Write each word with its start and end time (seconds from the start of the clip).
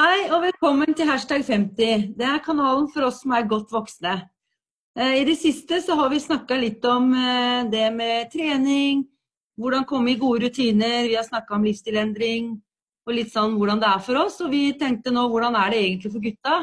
Hei 0.00 0.30
og 0.32 0.38
velkommen 0.40 0.94
til 0.96 1.10
hashtag 1.10 1.42
50. 1.44 2.04
Det 2.16 2.24
er 2.24 2.38
kanalen 2.40 2.86
for 2.88 3.04
oss 3.04 3.18
som 3.20 3.34
er 3.36 3.44
godt 3.44 3.68
voksne. 3.74 4.14
Eh, 4.96 5.18
I 5.20 5.24
det 5.28 5.34
siste 5.36 5.76
så 5.84 5.92
har 5.98 6.08
vi 6.08 6.22
snakka 6.24 6.56
litt 6.56 6.86
om 6.88 7.10
eh, 7.12 7.66
det 7.68 7.90
med 7.92 8.30
trening, 8.32 9.02
hvordan 9.60 9.84
komme 9.84 10.14
i 10.14 10.16
gode 10.16 10.46
rutiner. 10.46 11.04
Vi 11.04 11.18
har 11.18 11.26
snakka 11.26 11.52
om 11.52 11.66
livsstilendring 11.68 12.46
og 13.04 13.12
litt 13.12 13.34
sånn 13.34 13.58
hvordan 13.58 13.82
det 13.82 13.90
er 13.90 14.00
for 14.06 14.22
oss. 14.22 14.38
Og 14.40 14.48
vi 14.54 14.62
tenkte 14.80 15.12
nå 15.12 15.26
hvordan 15.34 15.58
er 15.60 15.74
det 15.74 15.82
egentlig 15.82 16.14
for 16.14 16.24
gutta? 16.24 16.56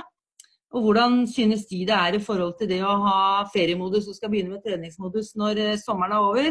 Og 0.74 0.88
hvordan 0.88 1.20
synes 1.30 1.68
de 1.70 1.84
det 1.92 2.00
er 2.00 2.18
i 2.18 2.24
forhold 2.24 2.58
til 2.58 2.72
det 2.74 2.82
å 2.82 2.96
ha 3.06 3.20
feriemodus 3.54 4.10
og 4.10 4.18
skal 4.18 4.34
begynne 4.34 4.56
med 4.56 4.66
treningsmodus 4.66 5.36
når 5.38 5.62
eh, 5.62 5.78
sommeren 5.84 6.18
er 6.18 6.32
over? 6.32 6.50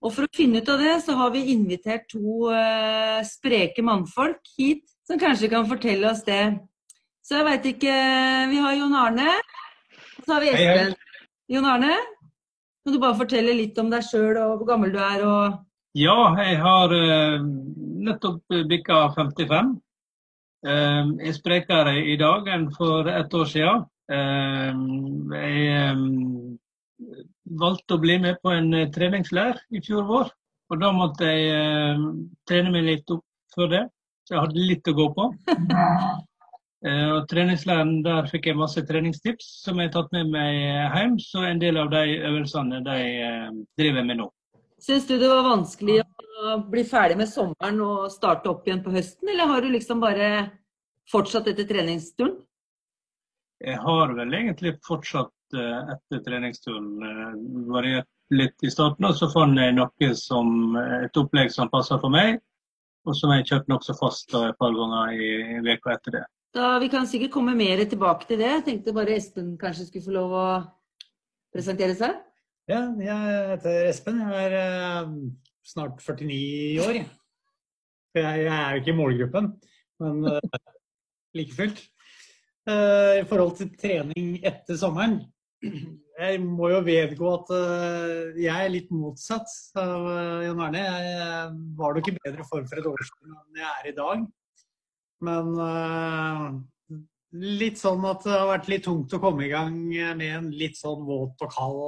Og 0.00 0.16
for 0.16 0.24
å 0.24 0.32
finne 0.40 0.64
ut 0.64 0.72
av 0.72 0.80
det, 0.80 0.96
så 1.04 1.20
har 1.20 1.36
vi 1.36 1.44
invitert 1.52 2.08
to 2.10 2.48
spreke 3.28 3.84
mannfolk 3.84 4.40
hit, 4.56 4.88
som 5.06 5.20
kanskje 5.20 5.50
kan 5.52 5.68
fortelle 5.68 6.10
oss 6.10 6.24
det. 6.26 6.42
Så 7.22 7.38
jeg 7.38 7.46
veit 7.46 7.68
ikke 7.74 7.94
Vi 8.50 8.58
har 8.62 8.74
Jon 8.78 8.96
Arne, 8.98 9.28
og 10.18 10.24
så 10.24 10.34
har 10.34 10.42
vi 10.44 10.50
Espen. 10.54 10.96
Jon 11.52 11.68
Arne, 11.68 11.94
kan 12.82 12.94
du 12.94 12.98
bare 13.02 13.18
fortelle 13.18 13.54
litt 13.54 13.78
om 13.78 13.90
deg 13.92 14.04
sjøl 14.06 14.38
og 14.40 14.56
hvor 14.60 14.72
gammel 14.72 14.94
du 14.94 14.98
er? 14.98 15.22
og... 15.26 15.60
Ja, 15.98 16.16
jeg 16.40 16.56
har 16.62 16.92
uh, 16.96 17.42
nettopp 18.08 18.54
bikka 18.70 19.04
55. 19.14 19.74
Uh, 20.64 21.12
jeg 21.20 21.28
er 21.30 21.36
sprekere 21.36 21.96
i 22.08 22.16
dag 22.18 22.48
enn 22.48 22.70
for 22.74 23.10
ett 23.12 23.34
år 23.36 23.50
siden. 23.50 23.84
Uh, 24.10 25.34
jeg 25.36 25.92
um, 25.92 26.56
valgte 27.60 27.98
å 27.98 28.02
bli 28.02 28.16
med 28.24 28.40
på 28.42 28.54
en 28.56 28.72
treningsleir 28.94 29.60
i 29.70 29.82
fjor 29.84 30.08
vår. 30.08 30.32
Og 30.72 30.80
da 30.80 30.88
måtte 30.96 31.28
jeg 31.28 32.00
trene 32.48 32.70
meg 32.72 32.86
litt 32.86 33.10
opp 33.12 33.26
før 33.52 33.68
det, 33.68 33.82
så 34.32 34.38
jeg 34.38 34.46
hadde 34.46 34.62
litt 34.64 34.88
å 34.88 34.92
gå 34.96 35.06
på. 35.12 35.24
Uh, 36.80 37.08
og 37.18 37.26
treningslæren 37.28 37.98
der 38.04 38.28
fikk 38.30 38.48
jeg 38.48 38.56
masse 38.56 38.80
treningstips 38.88 39.48
som 39.66 39.80
jeg 39.80 39.90
har 39.90 39.96
tatt 39.98 40.14
med 40.16 40.30
meg 40.32 40.56
hjem. 40.96 41.18
Så 41.20 41.44
en 41.44 41.60
del 41.60 41.76
av 41.76 41.90
de 41.92 42.16
øvelsene 42.16 42.80
de 42.86 43.02
uh, 43.20 43.50
driver 43.76 44.00
jeg 44.00 44.08
med 44.08 44.20
nå. 44.22 44.30
Syns 44.82 45.04
du 45.06 45.18
det 45.20 45.28
var 45.28 45.44
vanskelig 45.44 46.00
å 46.00 46.54
bli 46.72 46.82
ferdig 46.88 47.18
med 47.20 47.28
sommeren 47.28 47.76
og 47.84 48.08
starte 48.10 48.48
opp 48.50 48.64
igjen 48.66 48.80
på 48.82 48.94
høsten, 48.94 49.28
eller 49.30 49.50
har 49.52 49.62
du 49.62 49.68
liksom 49.70 50.00
bare 50.02 50.30
fortsatt 51.12 51.50
etter 51.52 51.68
treningsturen? 51.68 52.38
Jeg 53.62 53.78
har 53.78 54.16
vel 54.16 54.32
egentlig 54.34 54.72
fortsatt 54.86 55.58
uh, 55.58 55.92
etter 55.92 56.24
treningsturen. 56.24 56.88
variert 57.68 58.08
litt 58.32 58.64
i 58.64 58.72
starten, 58.72 59.04
og 59.04 59.14
så 59.14 59.28
fant 59.28 59.60
jeg 59.60 59.76
noe 59.76 60.14
som 60.16 60.72
et 60.78 61.20
opplegg 61.20 61.52
som 61.52 61.68
passer 61.68 62.00
for 62.00 62.08
meg. 62.08 62.40
Og 63.02 63.16
som 63.18 63.32
jeg 63.34 63.48
kjørt 63.48 63.70
nokså 63.70 63.96
fast 63.98 64.34
et 64.38 64.58
par 64.60 64.74
ganger 64.76 65.16
i 65.16 65.30
uka 65.66 65.96
etter 65.96 66.18
det. 66.18 66.22
Da, 66.52 66.76
vi 66.82 66.90
kan 66.92 67.08
sikkert 67.08 67.32
komme 67.32 67.54
mer 67.56 67.80
tilbake 67.88 68.28
til 68.28 68.38
det. 68.42 68.50
Jeg 68.58 68.64
tenkte 68.66 68.94
bare 68.94 69.16
Espen 69.16 69.54
kanskje 69.60 69.88
skulle 69.88 70.04
få 70.04 70.14
lov 70.18 70.34
å 70.36 70.46
presentere 71.54 71.96
seg. 71.98 72.18
Ja, 72.70 72.84
jeg 73.00 73.48
heter 73.54 73.88
Espen. 73.88 74.20
Jeg 74.20 74.52
er 74.52 75.06
uh, 75.06 75.14
snart 75.66 76.02
49 76.04 76.84
år. 76.84 77.00
Jeg, 77.00 78.22
jeg, 78.22 78.52
er 78.52 78.76
jo 78.76 78.82
ikke 78.82 78.92
i 78.92 78.98
målgruppen, 78.98 79.48
men 80.04 80.28
uh, 80.28 80.60
like 81.38 81.56
fullt. 81.56 81.80
Uh, 82.68 83.18
I 83.18 83.26
forhold 83.26 83.56
til 83.58 83.72
trening 83.80 84.36
etter 84.46 84.78
sommeren 84.78 85.22
Jeg 85.62 86.40
må 86.42 86.68
jo 86.72 86.80
vedgå 86.86 87.30
at 87.36 87.52
jeg 88.38 88.52
er 88.52 88.72
litt 88.72 88.90
motsatt 88.94 89.48
av 89.80 90.04
Jan 90.44 90.60
Arne. 90.62 90.82
Jeg 90.82 91.54
var 91.78 91.96
nok 91.96 92.10
i 92.10 92.14
bedre 92.18 92.46
form 92.48 92.66
for 92.68 92.80
et 92.80 92.88
år 92.90 93.04
siden 93.08 93.36
enn 93.38 93.62
jeg 93.62 93.70
er 93.70 93.88
i 93.90 93.94
dag. 93.96 94.26
Men 95.22 95.54
litt 97.32 97.80
sånn 97.80 98.04
at 98.04 98.26
det 98.26 98.34
har 98.34 98.48
vært 98.50 98.68
litt 98.68 98.84
tungt 98.84 99.14
å 99.16 99.20
komme 99.22 99.46
i 99.46 99.52
gang 99.52 99.76
med 99.88 100.24
en 100.26 100.50
litt 100.52 100.76
sånn 100.76 101.04
våt 101.06 101.40
og 101.44 101.54
kald 101.54 101.80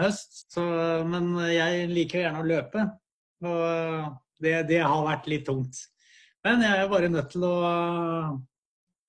høst. 0.00 0.46
Så, 0.54 0.64
men 1.08 1.34
jeg 1.52 1.90
liker 1.92 2.24
gjerne 2.24 2.42
å 2.42 2.48
løpe, 2.48 2.86
og 3.44 4.16
det, 4.40 4.56
det, 4.70 4.80
har 4.84 5.04
vært 5.04 5.28
litt 5.30 5.46
tungt. 5.48 5.82
Men 6.46 6.64
jeg 6.64 6.80
er 6.80 6.92
bare 6.92 7.10
nødt 7.12 7.32
til 7.34 7.44
å 7.44 7.56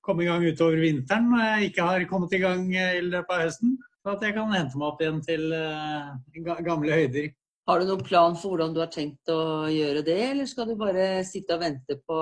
komme 0.03 0.23
i 0.23 0.27
gang 0.27 0.43
utover 0.43 0.79
vinteren 0.81 1.29
når 1.31 1.45
jeg 1.45 1.69
ikke 1.71 1.87
har 1.87 2.07
kommet 2.09 2.35
i 2.35 2.41
gang 2.43 2.67
i 2.71 2.87
løpet 3.05 3.33
av 3.35 3.45
høsten. 3.45 3.77
At 4.07 4.23
jeg 4.23 4.37
kan 4.37 4.53
hente 4.55 4.79
meg 4.79 4.87
opp 4.87 5.01
igjen 5.03 5.19
til 5.25 5.51
uh, 5.51 6.15
gamle 6.63 6.95
høyder. 6.95 7.27
Har 7.67 7.81
du 7.81 7.89
noen 7.89 8.03
plan 8.07 8.35
for 8.39 8.53
hvordan 8.53 8.71
du 8.75 8.79
har 8.79 8.91
tenkt 8.93 9.27
å 9.27 9.67
gjøre 9.67 10.05
det, 10.07 10.21
eller 10.29 10.47
skal 10.47 10.69
du 10.69 10.77
bare 10.79 11.25
sitte 11.27 11.57
og 11.57 11.65
vente 11.65 11.97
på 12.07 12.19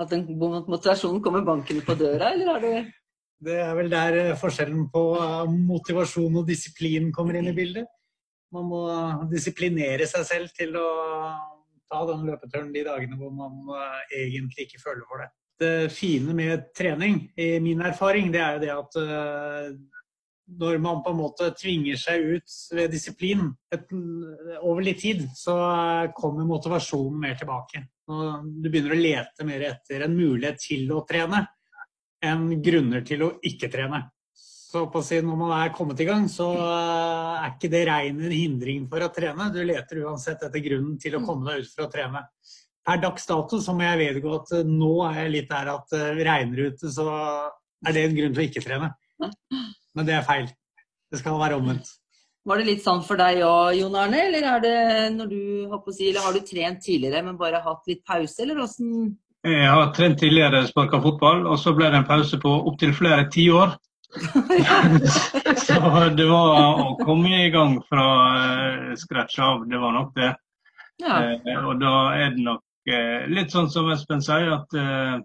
at 0.00 0.08
den 0.14 0.24
motivasjonen 0.40 1.20
kommer 1.20 1.44
bankende 1.44 1.84
på 1.84 1.96
døra, 2.00 2.32
eller 2.32 2.54
har 2.54 2.64
du 2.64 2.70
Det 3.44 3.56
er 3.60 3.74
vel 3.76 3.90
der 3.92 4.16
eh, 4.20 4.36
forskjellen 4.36 4.86
på 4.92 5.02
eh, 5.20 5.52
motivasjon 5.68 6.40
og 6.40 6.48
disiplin 6.48 7.12
kommer 7.12 7.36
inn 7.36 7.48
i 7.52 7.56
bildet. 7.56 7.88
Man 8.52 8.66
må 8.68 8.80
disiplinere 9.30 10.08
seg 10.08 10.24
selv 10.28 10.56
til 10.56 10.74
å 10.76 10.88
ta 11.90 12.00
den 12.08 12.26
løpeturen 12.28 12.72
de 12.72 12.84
dagene 12.88 13.20
hvor 13.20 13.32
man 13.36 13.60
eh, 13.76 14.24
egentlig 14.24 14.68
ikke 14.68 14.82
føler 14.82 15.04
for 15.08 15.24
det. 15.24 15.30
Det 15.60 15.92
fine 15.92 16.32
med 16.36 16.70
trening, 16.76 17.26
i 17.36 17.58
min 17.60 17.80
erfaring, 17.84 18.32
det 18.32 18.40
er 18.40 18.56
jo 18.56 18.60
det 18.64 18.70
at 18.72 19.00
når 20.58 20.78
man 20.82 21.02
på 21.04 21.12
en 21.12 21.20
måte 21.20 21.50
tvinger 21.58 21.98
seg 22.00 22.26
ut 22.34 22.54
ved 22.74 22.90
disiplin 22.92 23.46
et, 23.74 23.90
over 24.60 24.82
litt 24.84 25.00
tid, 25.02 25.24
så 25.36 25.54
kommer 26.16 26.48
motivasjonen 26.48 27.18
mer 27.22 27.36
tilbake. 27.38 27.84
Og 28.10 28.46
du 28.62 28.68
begynner 28.68 28.96
å 28.96 29.00
lete 29.00 29.46
mer 29.46 29.66
etter 29.68 30.06
en 30.06 30.16
mulighet 30.16 30.62
til 30.64 30.90
å 30.94 31.04
trene 31.08 31.44
enn 32.24 32.48
grunner 32.62 33.04
til 33.06 33.22
å 33.24 33.34
ikke 33.46 33.70
trene. 33.72 34.02
Så 34.70 34.84
på 34.92 35.00
å 35.00 35.04
si, 35.04 35.18
når 35.24 35.38
man 35.38 35.52
er 35.56 35.72
kommet 35.74 35.98
i 36.02 36.06
gang, 36.06 36.28
så 36.30 36.46
er 36.54 37.48
ikke 37.48 37.70
det 37.72 37.84
regnet 37.88 38.28
en 38.28 38.34
hindring 38.34 38.84
for 38.90 39.02
å 39.02 39.10
trene. 39.14 39.48
Du 39.50 39.58
leter 39.66 40.04
uansett 40.04 40.44
etter 40.46 40.62
grunnen 40.62 40.98
til 41.00 41.16
å 41.18 41.22
komme 41.24 41.48
deg 41.48 41.64
ut 41.64 41.72
for 41.72 41.88
å 41.88 41.90
trene. 41.90 42.22
Per 42.86 43.00
dags 43.02 43.26
dato 43.26 43.58
så 43.62 43.74
må 43.76 43.84
jeg 43.84 43.98
vedgå 44.00 44.36
at 44.38 44.52
nå 44.68 44.92
er 45.08 45.24
jeg 45.24 45.32
litt 45.34 45.50
der 45.50 45.72
at 45.74 45.96
eh, 45.96 46.22
regner 46.26 46.70
ute, 46.70 46.92
så 46.92 47.08
er 47.10 47.96
det 47.96 48.04
en 48.06 48.16
grunn 48.16 48.36
til 48.36 48.42
å 48.42 48.46
ikke 48.46 48.64
trene. 48.64 48.92
Men 49.96 50.06
det 50.08 50.18
er 50.18 50.26
feil. 50.26 50.46
Det 51.10 51.20
skal 51.20 51.40
være 51.40 51.58
omvendt. 51.58 51.88
Var 52.48 52.60
det 52.60 52.68
litt 52.70 52.84
sånn 52.84 53.02
for 53.04 53.20
deg 53.20 53.42
òg, 53.44 53.74
Jon 53.76 53.96
Arne? 54.00 54.22
Eller, 54.30 54.46
er 54.48 54.62
det 54.64 54.76
når 55.16 55.28
du, 55.28 55.40
si, 55.92 56.08
eller 56.08 56.24
har 56.24 56.36
du 56.36 56.40
trent 56.46 56.80
tidligere, 56.84 57.20
men 57.26 57.36
bare 57.40 57.60
hatt 57.64 57.90
litt 57.90 58.00
pause, 58.08 58.38
eller 58.42 58.62
åssen? 58.64 59.10
Jeg 59.44 59.68
har 59.68 59.92
trent 59.96 60.18
tidligere, 60.20 60.64
sparka 60.68 61.00
fotball, 61.04 61.44
og 61.48 61.60
så 61.60 61.74
ble 61.76 61.90
det 61.92 62.00
en 62.00 62.08
pause 62.08 62.40
på 62.40 62.52
opptil 62.70 62.94
flere 62.96 63.26
tiår. 63.32 63.76
så 65.64 65.76
det 66.16 66.26
var 66.26 66.80
å 66.82 66.94
komme 67.04 67.44
i 67.44 67.50
gang 67.54 67.76
fra 67.86 68.06
uh, 68.34 68.88
scratch 68.98 69.38
av, 69.44 69.66
det 69.70 69.80
var 69.80 69.94
nok 69.96 70.16
det. 70.16 70.32
Ja. 71.00 71.20
Eh, 71.22 71.60
og 71.64 71.78
da 71.80 71.94
er 72.16 72.34
det 72.34 72.42
nok 72.44 72.90
eh, 72.92 73.28
litt 73.32 73.52
sånn 73.54 73.70
som 73.72 73.88
Espen 73.92 74.20
sier, 74.24 74.50
at 74.58 74.74
Eh, 74.76 75.20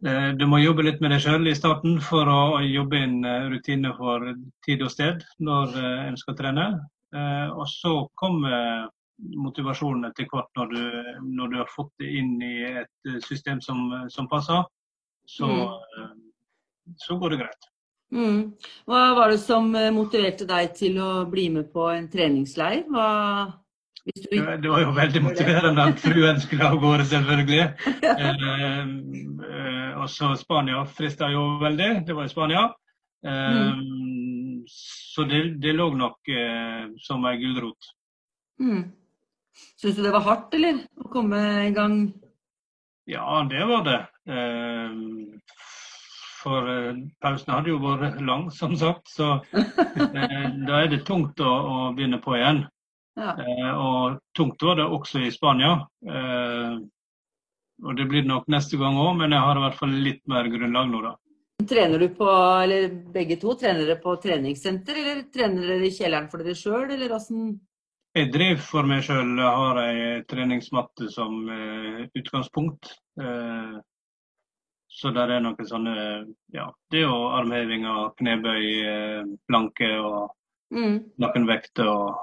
du 0.00 0.44
må 0.46 0.60
jobbe 0.62 0.84
litt 0.86 1.00
med 1.02 1.10
deg 1.10 1.24
sjøl 1.24 1.48
i 1.50 1.56
starten 1.58 1.96
for 2.04 2.28
å 2.30 2.60
jobbe 2.62 3.00
inn 3.02 3.16
eh, 3.26 3.48
rutiner 3.50 3.96
for 3.98 4.28
tid 4.66 4.84
og 4.86 4.92
sted 4.94 5.24
når 5.42 5.74
eh, 5.74 6.04
en 6.10 6.18
skal 6.20 6.36
trene. 6.38 6.68
Og 7.08 7.64
så 7.72 7.92
kommer 8.20 8.84
motivasjonen 9.40 10.10
etter 10.10 10.26
hvert 10.28 10.50
når 10.58 10.74
du, 10.74 10.82
når 11.24 11.48
du 11.48 11.56
har 11.56 11.70
fått 11.72 11.88
det 12.02 12.10
inn 12.20 12.34
i 12.44 12.66
et 12.68 13.24
system 13.24 13.62
som, 13.64 13.78
som 14.12 14.28
passer. 14.28 14.60
Så, 15.24 15.48
mm. 15.48 16.18
så, 17.00 17.16
går 17.16 17.32
det 17.32 17.38
greit. 17.40 17.70
Mm. 18.12 18.42
Hva 18.84 19.00
var 19.16 19.32
det 19.32 19.40
som 19.40 19.72
motiverte 19.96 20.44
deg 20.52 20.76
til 20.76 21.00
å 21.00 21.24
bli 21.32 21.46
med 21.56 21.72
på 21.72 21.88
en 21.94 22.10
treningsleir? 22.12 22.84
Hva 22.92 23.08
du... 24.04 24.56
Det 24.62 24.70
var 24.70 24.82
jo 24.82 24.92
veldig 24.96 25.22
motiverende 25.22 25.86
at 25.90 26.00
fruen 26.02 26.40
skulle 26.40 26.68
av 26.68 26.78
gårde, 26.82 27.06
selvfølgelig. 27.12 27.64
Eh, 28.08 28.84
eh, 29.48 29.98
og 29.98 30.08
så 30.10 30.32
Spania 30.38 30.84
frista 30.90 31.28
jo 31.32 31.58
veldig. 31.62 31.90
Det 32.06 32.16
var 32.16 32.28
i 32.28 32.32
Spania. 32.32 32.62
Eh, 33.26 33.72
mm. 33.72 34.64
Så 34.68 35.24
det, 35.24 35.42
det, 35.62 35.74
lå 35.76 35.90
nok 35.96 36.30
eh, 36.30 36.88
som 37.02 37.26
ei 37.28 37.36
gulrot. 37.40 37.90
Mm. 38.62 38.84
Syns 39.80 39.96
du 39.96 40.02
det 40.04 40.14
var 40.14 40.26
hardt, 40.26 40.54
eller? 40.54 40.82
Å 40.98 41.10
komme 41.12 41.42
i 41.66 41.74
gang? 41.74 42.00
Ja, 43.08 43.42
det 43.50 43.64
var 43.66 43.84
det. 43.86 44.00
Eh, 44.30 44.98
for 46.38 46.70
eh, 46.70 47.04
pausen 47.22 47.54
hadde 47.54 47.72
jo 47.72 47.80
vært 47.82 48.20
lang, 48.22 48.48
som 48.54 48.76
sagt. 48.78 49.10
Så 49.10 49.38
da 50.68 50.82
er 50.82 50.90
det 50.92 51.04
tungt 51.08 51.40
å, 51.40 51.48
å 51.48 51.78
begynne 51.96 52.20
på 52.22 52.36
igjen. 52.38 52.66
Ja. 53.18 53.32
Eh, 53.42 53.70
og 53.74 54.20
tungt 54.38 54.62
var 54.62 54.78
det 54.78 54.86
også 54.86 55.24
i 55.26 55.30
Spania. 55.34 55.72
Eh, 56.06 56.76
og 57.84 57.96
det 57.98 58.06
blir 58.10 58.22
det 58.24 58.30
nok 58.30 58.46
neste 58.50 58.78
gang 58.78 58.94
òg, 58.98 59.16
men 59.20 59.34
jeg 59.34 59.42
har 59.42 59.58
i 59.58 59.64
hvert 59.64 59.78
fall 59.78 59.96
litt 60.06 60.22
mer 60.30 60.46
grunnlag 60.50 60.90
nå, 60.90 61.02
da. 61.02 61.16
Trener 61.68 61.98
du 61.98 62.08
på, 62.14 62.26
eller 62.62 62.88
begge 63.14 63.36
to, 63.42 63.56
trener 63.58 63.82
dere 63.86 63.98
på 64.02 64.14
treningssenter, 64.22 64.98
eller 65.02 65.24
trener 65.34 65.66
dere 65.66 65.88
i 65.88 65.94
kjelleren 65.94 66.30
for 66.30 66.42
dere 66.42 66.54
sjøl, 66.58 66.86
eller 66.94 67.14
åssen? 67.16 67.56
Jeg 68.14 68.30
driver 68.34 68.62
for 68.64 68.86
meg 68.88 69.02
sjøl, 69.06 69.34
har 69.42 69.78
ei 69.82 70.22
treningsmatte 70.30 71.10
som 71.12 71.42
eh, 71.50 72.06
utgangspunkt. 72.18 72.94
Eh, 73.20 73.78
Så 74.98 75.10
der 75.14 75.28
er 75.30 75.40
noen 75.44 75.66
sånne 75.68 75.94
Ja, 76.54 76.70
det 76.90 77.02
er 77.02 77.04
jo 77.10 77.18
armhevinger, 77.36 78.14
knebøy, 78.16 79.36
planke 79.46 79.90
og 80.00 80.30
Mm. 80.72 80.96
noen 81.18 81.46
vekter 81.46 81.86
og 81.88 82.16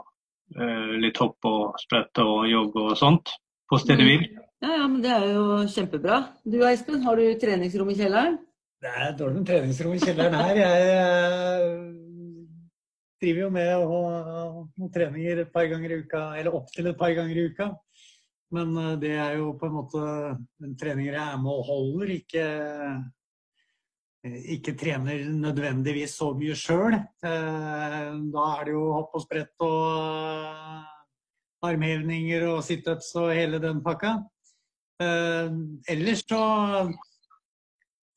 litt 1.02 1.18
hopp 1.18 1.46
og 1.50 1.80
sprett 1.82 2.20
og 2.22 2.46
jogg 2.48 2.76
og 2.78 2.92
sånt 3.00 3.32
på 3.70 3.80
stedet 3.82 4.06
Mm. 4.06 4.08
hvil. 4.08 4.26
Ja, 4.62 4.72
ja, 4.78 4.88
men 4.88 5.02
det 5.02 5.12
er 5.12 5.26
jo 5.34 5.46
kjempebra. 5.68 6.20
Du 6.46 6.60
Espen, 6.64 7.02
har 7.04 7.16
du 7.16 7.26
treningsrom 7.42 7.90
i 7.90 7.96
kjelleren? 7.98 8.38
Det 8.82 8.92
er 8.92 9.14
dårlig 9.18 9.42
med 9.42 9.48
treningsrom 9.50 9.94
i 9.94 10.00
kjelleren 10.00 10.34
her. 10.38 10.56
Jeg 10.56 10.86
eh, 10.96 11.94
driver 13.22 13.42
jo 13.42 13.50
med 13.50 13.72
å 13.76 13.86
ha 13.90 14.02
noen 14.78 14.92
treninger 14.94 15.42
et 15.42 15.52
par 15.54 15.68
ganger 15.72 15.92
i 15.92 16.00
uka, 16.06 16.24
eller 16.40 16.56
opptil 16.56 16.88
et 16.92 16.98
par 17.00 17.14
ganger 17.18 17.36
i 17.38 17.46
uka. 17.50 17.70
Men 18.56 18.78
eh, 18.78 18.96
det 19.02 19.14
er 19.18 19.38
jo 19.40 19.54
på 19.60 19.66
en 19.70 19.78
måte 19.80 20.02
den 20.62 20.76
treninger 20.80 21.14
jeg 21.18 21.26
er 21.34 21.42
med 21.42 21.52
og 21.52 21.70
holder, 21.72 22.16
ikke, 22.20 22.46
eh, 22.46 22.98
ikke 24.26 24.74
trener 24.78 25.26
nødvendigvis 25.30 26.16
så 26.18 26.32
mye 26.38 26.56
sjøl. 26.58 26.96
Da 27.22 28.46
er 28.56 28.64
det 28.66 28.74
jo 28.74 28.86
hopp 28.96 29.18
og 29.18 29.24
sprett 29.26 29.66
og 29.66 29.82
eh, 30.02 30.86
armhevninger 31.66 32.48
og 32.50 32.64
situps 32.66 33.12
og 33.22 33.34
hele 33.36 33.60
den 33.62 33.84
pakka. 33.86 34.16
Eh, 35.04 35.52
Ellers 35.94 36.24
så 36.26 36.42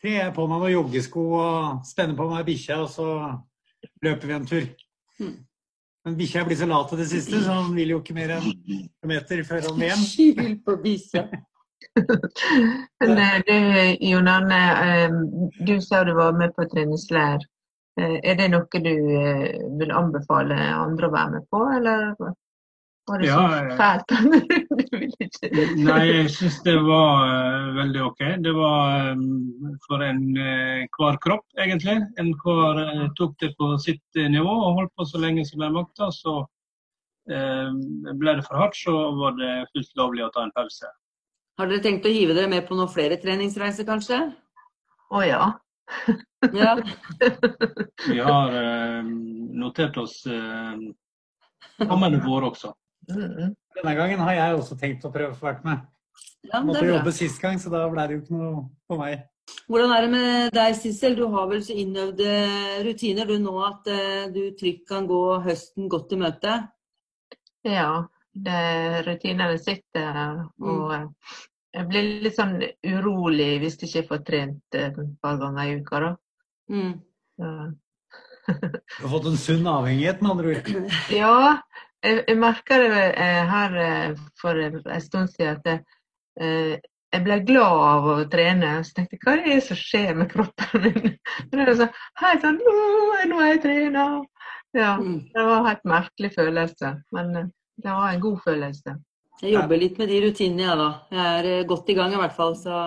trer 0.00 0.16
jeg 0.22 0.34
på 0.36 0.46
meg 0.46 0.62
noen 0.62 0.74
joggesko 0.76 1.26
og 1.40 1.84
spenner 1.88 2.16
på 2.18 2.28
meg 2.30 2.46
bikkja, 2.46 2.80
og 2.84 2.90
så 2.92 3.08
løper 4.04 4.30
vi 4.30 4.36
en 4.36 4.48
tur. 4.48 4.66
Mm. 5.18 5.36
Men 6.06 6.16
bikkja 6.16 6.44
blir 6.46 6.56
så 6.56 6.68
lat 6.70 6.92
i 6.94 7.00
det 7.02 7.08
siste, 7.10 7.42
så 7.44 7.56
han 7.58 7.74
vil 7.76 7.92
jo 7.96 8.00
ikke 8.00 8.14
mer 8.16 8.36
enn 8.38 8.48
en 8.48 9.10
meter 9.10 9.42
før 9.44 9.66
han 9.66 9.76
vil 9.76 9.88
hjem. 9.90 10.04
Skyld 10.08 10.60
på 10.64 10.76
bikkja. 10.84 11.26
Men 13.00 13.18
eh, 13.18 13.38
du, 13.46 13.54
Jon 14.08 14.28
Arne, 14.28 14.60
eh, 14.88 15.10
du 15.66 15.80
sa 15.80 16.04
du 16.04 16.14
var 16.14 16.32
med 16.38 16.54
på 16.56 16.66
treningsleir. 16.72 17.46
Eh, 18.00 18.18
Er 18.22 18.36
det 18.38 18.50
noe 18.52 18.82
du 18.84 18.92
vil 19.80 19.94
anbefale 19.94 20.58
andre 20.74 21.08
å 21.08 21.14
være 21.14 21.32
med 21.38 21.48
på, 21.50 21.62
eller 21.78 22.12
var 23.08 23.22
det 23.22 23.30
så 23.30 23.40
Ja, 23.40 23.76
fælt? 23.78 24.12
Nei, 25.88 26.02
jeg 26.10 26.28
syns 26.34 26.58
det 26.66 26.76
var 26.84 27.72
veldig 27.78 28.02
OK. 28.04 28.22
Det 28.44 28.52
var 28.52 29.08
for 29.86 30.04
en 30.04 30.22
eh, 30.36 30.84
kropp, 31.24 31.46
egentlig. 31.58 31.96
En 32.20 32.34
hver 32.44 32.82
eh, 32.84 33.08
tok 33.18 33.34
det 33.40 33.54
på 33.58 33.72
sitt 33.82 34.22
nivå 34.36 34.52
og 34.52 34.82
holdt 34.82 34.94
på 34.94 35.08
så 35.08 35.24
lenge 35.24 35.46
som 35.48 35.64
de 35.64 35.72
makta. 35.74 36.12
Så 36.14 36.42
ble 37.28 38.32
det 38.38 38.44
for 38.46 38.56
hardt, 38.56 38.76
så 38.78 38.92
var 39.18 39.34
det 39.36 39.66
fullt 39.74 39.98
lovlig 40.00 40.22
å 40.24 40.30
ta 40.32 40.46
en 40.46 40.54
pause. 40.56 40.88
Har 41.58 41.66
dere 41.66 41.82
tenkt 41.82 42.06
å 42.06 42.12
hive 42.12 42.36
dere 42.36 42.50
med 42.50 42.66
på 42.68 42.76
noen 42.78 42.90
flere 42.92 43.18
treningsreiser, 43.18 43.86
kanskje? 43.88 44.20
Å 45.10 45.22
ja. 45.26 45.46
Ja. 46.54 46.76
Vi 48.12 48.18
har 48.22 48.54
eh, 48.54 49.08
notert 49.58 49.96
oss 49.98 50.20
eh, 50.30 50.76
kommende 51.80 52.20
vår 52.22 52.50
også. 52.52 52.70
Mm. 53.10 53.56
Denne 53.78 53.94
gangen 53.98 54.22
har 54.22 54.36
jeg 54.36 54.58
også 54.58 54.76
tenkt 54.78 55.06
å 55.08 55.10
prøve 55.14 55.32
å 55.32 55.38
få 55.38 55.48
vært 55.48 55.64
med. 55.66 55.82
ja, 56.46 56.60
måtte 56.62 56.84
jobbe 56.86 57.14
sist 57.16 57.40
gang, 57.42 57.58
så 57.58 57.72
da 57.72 57.86
ble 57.90 58.06
det 58.06 58.18
jo 58.18 58.22
ikke 58.22 58.38
noe 58.38 58.62
for 58.86 59.02
meg. 59.02 59.26
Hvordan 59.66 59.94
er 59.96 60.04
det 60.04 60.10
med 60.12 60.52
deg, 60.54 60.74
Sissel? 60.76 61.16
Du 61.16 61.24
har 61.32 61.48
vel 61.48 61.62
så 61.64 61.74
innøvde 61.74 62.28
rutiner 62.84 63.26
du 63.26 63.38
nå 63.42 63.56
at 63.64 63.88
eh, 63.90 64.28
du 64.30 64.42
trygt 64.60 64.86
kan 64.90 65.08
gå 65.08 65.22
høsten 65.42 65.88
godt 65.90 66.14
i 66.14 66.20
møte? 66.20 66.58
Ja, 67.66 68.04
rutinene 69.06 69.58
sitter, 69.58 70.18
og 70.60 70.92
eh, 70.94 71.06
jeg 71.78 71.86
blir 71.90 72.08
litt 72.24 72.36
sånn 72.38 72.56
urolig 72.86 73.58
hvis 73.62 73.76
jeg 73.82 73.90
ikke 73.90 74.08
får 74.12 74.22
trent 74.26 74.78
eh, 74.78 74.88
et 74.92 75.00
par 75.22 75.36
ganger 75.40 75.68
i 75.72 75.76
uka. 75.82 76.00
Da. 76.06 76.14
Mm. 76.72 76.94
Du 78.48 79.02
har 79.04 79.10
fått 79.12 79.26
en 79.28 79.36
sunn 79.36 79.66
avhengighet, 79.68 80.22
med 80.24 80.30
andre 80.30 80.52
ord. 80.56 80.68
Ja, 81.12 81.58
jeg, 82.00 82.22
jeg 82.30 82.38
merka 82.40 82.78
det 82.80 83.02
eh, 83.20 83.42
her 83.50 83.74
for 84.40 84.56
en 84.56 84.78
stund 85.04 85.28
siden 85.34 85.58
at 85.58 85.68
eh, 86.40 86.78
jeg 87.12 87.24
ble 87.26 87.36
glad 87.44 87.82
av 87.90 88.08
å 88.08 88.16
trene. 88.32 88.70
Så 88.84 88.96
tenkte 88.96 89.18
jeg 89.18 89.22
hva 89.26 89.34
er 89.36 89.44
det 89.44 89.58
som 89.66 89.78
skjer 89.80 90.16
med 90.16 90.30
kroppen 90.32 90.86
min? 90.86 91.12
Det 91.52 91.60
er 91.66 91.74
sånn, 91.76 91.92
helt 92.22 92.44
sånn 92.44 92.58
«Åh, 92.72 93.22
Nå 93.28 93.38
har 93.42 93.52
jeg 93.52 93.62
trena! 93.66 94.08
Ja, 94.76 94.90
Mm. 95.00 95.22
det 95.32 95.44
var 95.44 95.54
en 95.62 95.66
helt 95.68 95.86
merkelig 95.88 96.32
følelse. 96.34 96.90
Men 97.16 97.52
det 97.78 97.94
var 97.94 98.12
en 98.12 98.22
god 98.22 98.40
følelse. 98.44 98.96
Jeg 99.38 99.54
jobber 99.54 99.78
litt 99.78 99.98
med 100.00 100.10
de 100.10 100.22
rutinene, 100.24 100.64
jeg 100.66 100.78
da. 100.80 100.88
Jeg 101.14 101.26
er 101.38 101.50
eh, 101.52 101.66
godt 101.70 101.92
i 101.92 101.96
gang 101.98 102.14
i 102.14 102.18
hvert 102.18 102.34
fall, 102.34 102.56
så 102.58 102.78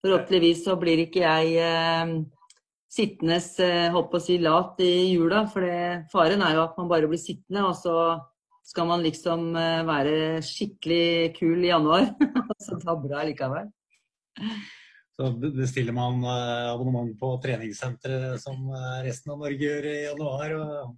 forhåpentligvis 0.00 0.62
så 0.64 0.76
blir 0.78 1.02
ikke 1.02 1.24
jeg 1.24 1.56
eh, 1.58 2.12
sittende, 2.90 3.40
eh, 3.66 3.88
holdt 3.90 4.12
på 4.12 4.20
å 4.20 4.24
si, 4.24 4.38
lat 4.42 4.78
i 4.84 4.92
jula. 5.10 5.44
For 5.50 5.66
det, 5.66 6.10
faren 6.12 6.44
er 6.46 6.54
jo 6.56 6.66
at 6.68 6.78
man 6.78 6.90
bare 6.92 7.10
blir 7.10 7.20
sittende, 7.20 7.66
og 7.66 7.74
så 7.78 7.96
skal 8.70 8.86
man 8.86 9.02
liksom 9.02 9.50
eh, 9.58 9.82
være 9.88 10.16
skikkelig 10.46 11.34
kul 11.38 11.64
i 11.64 11.72
januar. 11.72 12.12
Og 12.50 12.58
så 12.62 12.78
dabber 12.78 13.10
det 13.10 13.20
allikevel. 13.24 13.70
Så 15.16 15.30
bestiller 15.42 15.96
man 15.96 16.22
eh, 16.22 16.70
abonnement 16.70 17.10
på 17.18 17.32
treningssenteret 17.42 18.40
som 18.42 18.70
eh, 18.70 19.00
resten 19.08 19.34
av 19.34 19.42
Norge 19.42 19.66
gjør 19.66 19.88
i 19.90 19.96
januar, 20.06 20.54
og 20.60 20.94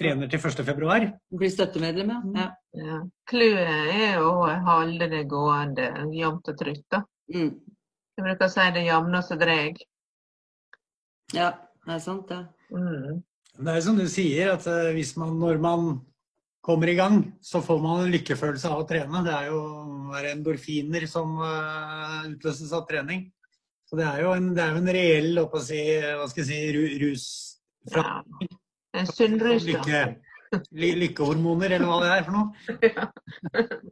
trener 0.00 0.30
til 0.30 0.40
1. 0.40 0.64
februar. 0.66 1.06
Blir 1.36 1.52
støttemedlem, 1.52 2.12
ja. 2.14 2.20
ja. 2.40 2.48
Ja. 2.80 3.00
Clouet 3.28 3.94
er 3.94 4.20
å 4.22 4.34
holde 4.66 5.08
det 5.12 5.24
gående 5.30 5.90
jevnt 6.14 6.50
og 6.52 6.60
trygt. 6.60 6.86
da. 6.92 7.02
Mm. 7.34 7.54
Jeg 8.16 8.26
bruker 8.26 8.46
å 8.46 8.52
si 8.52 8.68
det 8.76 8.84
jevne 8.86 9.22
som 9.24 9.40
dreg. 9.40 9.80
Ja, 11.36 11.50
det 11.86 11.96
er 11.96 12.04
sant, 12.04 12.30
det. 12.30 12.40
Mm. 12.74 13.20
Det 13.60 13.74
er 13.74 13.82
som 13.84 13.98
du 13.98 14.06
sier, 14.10 14.54
at 14.54 14.66
eh, 14.70 14.92
hvis 14.96 15.14
man, 15.20 15.36
når 15.40 15.60
man 15.62 15.90
kommer 16.64 16.90
i 16.90 16.96
gang, 16.98 17.22
så 17.44 17.62
får 17.64 17.80
man 17.82 18.04
en 18.04 18.14
lykkefølelse 18.14 18.70
av 18.70 18.82
å 18.82 18.88
trene. 18.88 19.24
Det 19.26 19.34
er 19.36 19.50
jo 19.50 19.60
er 20.16 20.32
endorfiner 20.32 21.06
som 21.10 21.36
eh, 21.44 22.30
utløses 22.32 22.72
av 22.76 22.86
trening. 22.88 23.28
Så 23.88 23.98
det 23.98 24.06
er 24.06 24.22
jo 24.22 24.34
en, 24.36 24.52
det 24.54 24.62
er 24.62 24.74
jo 24.74 24.80
en 24.80 24.94
reell 24.94 25.40
si, 25.66 25.80
hva 26.18 26.26
skal 26.30 26.44
jeg 26.44 26.50
si, 26.50 26.98
rus 27.02 27.28
fra 27.90 28.04
Ja. 28.06 28.50
En 28.96 29.06
sunn 29.06 29.38
rus, 29.38 29.66
ja. 29.68 29.78
lykke, 29.78 30.62
ly- 30.74 30.96
lykkehormoner, 31.04 31.76
eller 31.76 31.86
hva 31.86 32.00
det 32.02 32.10
er 32.16 32.26
for 32.26 32.38
noe. 32.38 32.48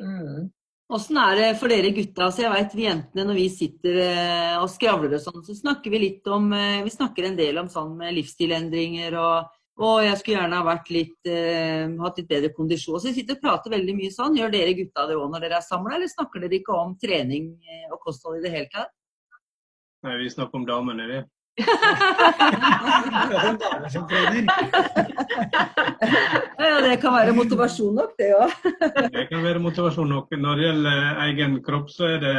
Mm. 0.00 0.46
Åssen 0.90 1.18
er 1.20 1.34
det 1.36 1.48
for 1.60 1.68
dere 1.68 1.90
gutta? 1.92 2.30
Så 2.32 2.40
jeg 2.40 2.50
vet 2.54 2.72
vi 2.72 2.86
jentene 2.86 3.26
når 3.28 3.36
vi 3.36 3.48
sitter 3.52 3.98
eh, 4.00 4.54
og 4.62 4.70
skravler 4.72 5.12
og 5.18 5.20
sånn, 5.20 5.42
så 5.44 5.54
snakker 5.58 5.92
vi 5.92 6.00
litt 6.06 6.30
om 6.32 6.46
eh, 6.56 6.80
Vi 6.86 6.92
snakker 6.94 7.26
en 7.28 7.36
del 7.36 7.60
om 7.60 7.68
sånn 7.68 7.92
med 7.98 8.16
livsstilendringer 8.16 9.18
og 9.20 9.50
og 9.80 10.02
jeg 10.04 10.16
skulle 10.20 10.36
gjerne 10.42 10.58
ha 10.58 10.64
vært 10.66 10.90
litt, 10.92 11.28
eh, 11.30 11.88
hatt 12.02 12.18
litt 12.20 12.28
bedre 12.28 12.50
kondisjon. 12.52 12.98
Så 13.00 13.08
vi 13.08 13.14
sitter 13.16 13.38
og 13.38 13.44
prater 13.46 13.72
veldig 13.72 13.94
mye 13.96 14.10
sånn. 14.12 14.34
Gjør 14.36 14.50
dere 14.52 14.74
gutta 14.76 15.06
det 15.08 15.16
òg 15.16 15.30
når 15.32 15.46
dere 15.46 15.56
er 15.56 15.64
samla, 15.64 15.94
eller 15.96 16.10
snakker 16.10 16.42
dere 16.44 16.58
ikke 16.58 16.74
om 16.76 16.90
trening 17.00 17.46
eh, 17.64 17.86
og 17.88 17.96
kosthold 18.04 18.36
i 18.36 18.42
det 18.44 18.52
hele 18.52 18.68
tatt? 18.74 18.92
Nei, 20.04 20.18
vi 20.20 20.28
snakker 20.34 20.60
om 20.60 20.66
damene, 20.68 21.06
vi. 21.08 21.22
Ja, 26.60 26.80
det 26.84 26.96
kan 27.02 27.14
være 27.14 27.32
motivasjon 27.36 27.94
nok, 27.96 28.16
det 28.18 28.30
òg. 28.36 28.50
Det 29.12 29.26
kan 29.30 29.44
være 29.44 29.62
motivasjon 29.62 30.10
nok. 30.12 30.32
Når 30.36 30.58
det 30.58 30.66
gjelder 30.66 30.98
egen 31.26 31.56
kropp, 31.66 31.88
så 31.92 32.10
er 32.14 32.18
det 32.24 32.34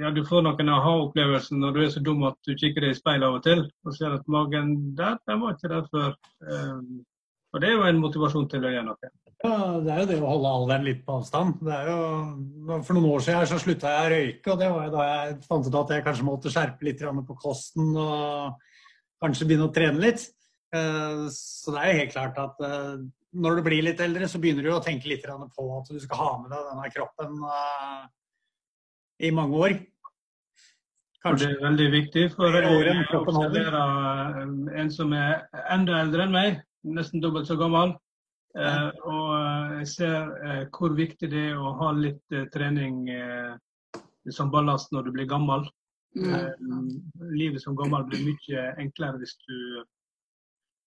ja, 0.00 0.10
Du 0.14 0.22
får 0.24 0.44
noen 0.46 0.70
aha-opplevelser 0.72 1.58
når 1.60 1.74
du 1.74 1.82
er 1.84 1.90
så 1.92 2.00
dum 2.04 2.24
at 2.28 2.38
du 2.46 2.54
kikker 2.56 2.86
deg 2.86 2.94
i 2.94 2.98
speilet 2.98 3.26
av 3.26 3.38
og 3.38 3.44
til 3.44 3.66
og 3.84 3.96
ser 3.96 4.16
at 4.16 4.32
magen 4.32 4.72
der, 4.96 5.18
den 5.28 5.42
var 5.42 5.56
ikke 5.56 5.72
der 5.74 5.84
før. 5.92 6.16
Um, 6.46 7.04
og 7.52 7.62
det 7.62 7.68
er 7.70 7.76
jo 7.76 7.86
en 7.88 8.02
motivasjon 8.02 8.48
til 8.52 8.64
å 8.64 8.72
gjøre 8.72 8.88
noe. 8.88 9.12
Ja, 9.44 9.56
det 9.84 9.92
er 9.92 9.98
jo 10.00 10.08
det 10.08 10.16
å 10.22 10.30
holde 10.30 10.50
alderen 10.58 10.86
litt 10.86 11.02
på 11.04 11.18
avstand. 11.18 11.58
Det 11.66 11.80
jo, 11.90 11.96
for 12.86 12.96
noen 12.96 13.10
år 13.10 13.24
siden 13.26 13.50
så 13.50 13.58
slutta 13.60 13.92
jeg 13.92 14.06
å 14.06 14.12
røyke, 14.14 14.52
og 14.54 14.62
det 14.62 14.70
var 14.72 14.94
da 14.94 15.08
jeg 15.10 15.34
fant 15.44 15.68
ut 15.68 15.76
at 15.82 15.92
jeg 15.92 16.04
kanskje 16.06 16.28
måtte 16.28 16.52
skjerpe 16.54 16.88
litt 16.88 17.04
på 17.04 17.36
kosten 17.42 17.90
og 18.00 18.64
kanskje 19.22 19.48
begynne 19.50 19.68
å 19.68 19.74
trene 19.76 20.02
litt. 20.02 20.24
Eh, 20.74 21.26
Så 21.32 21.74
det 21.74 21.82
er 21.82 21.92
jo 21.92 22.00
helt 22.00 22.14
klart 22.14 22.40
at 22.40 22.64
eh, 22.64 22.94
når 23.36 23.58
du 23.58 23.66
blir 23.66 23.84
litt 23.84 24.00
eldre, 24.00 24.28
så 24.28 24.40
begynner 24.40 24.64
du 24.64 24.72
å 24.72 24.80
tenke 24.84 25.10
litt 25.10 25.26
på 25.26 25.66
at 25.78 25.92
du 25.92 26.00
skal 26.00 26.22
ha 26.22 26.30
med 26.40 26.50
deg 26.54 26.64
denne 26.70 26.94
kroppen 26.94 27.44
eh, 27.52 28.00
i 29.28 29.34
mange 29.36 29.60
år. 29.68 29.76
Kanskje. 31.26 31.50
det 31.50 31.56
er 31.58 31.64
veldig 31.64 31.86
viktig, 31.92 32.24
for 32.36 32.54
jeg 32.54 33.04
observerer 33.18 34.42
en 34.80 34.90
som 34.94 35.12
er 35.16 35.44
enda 35.74 36.00
eldre 36.04 36.24
enn 36.24 36.34
meg, 36.34 36.60
nesten 36.86 37.20
dobbelt 37.20 37.48
så 37.50 37.56
gammel. 37.58 37.96
Eh, 38.56 38.90
og 39.04 39.32
eh, 39.36 39.72
jeg 39.82 39.88
ser 39.90 40.30
eh, 40.40 40.62
hvor 40.72 40.94
viktig 40.96 41.28
det 41.28 41.42
er 41.50 41.58
å 41.60 41.74
ha 41.80 41.90
litt 41.96 42.36
trening 42.54 43.04
som 44.32 44.50
ballast 44.50 44.94
når 44.94 45.06
du 45.06 45.12
blir 45.18 45.28
gammel. 45.30 45.66
Mm. 46.16 46.32
Eh, 46.32 47.26
livet 47.36 47.62
som 47.62 47.76
gammel 47.76 48.06
blir 48.08 48.24
mye 48.30 48.70
enklere 48.80 49.20
hvis 49.20 49.36
du 49.44 49.84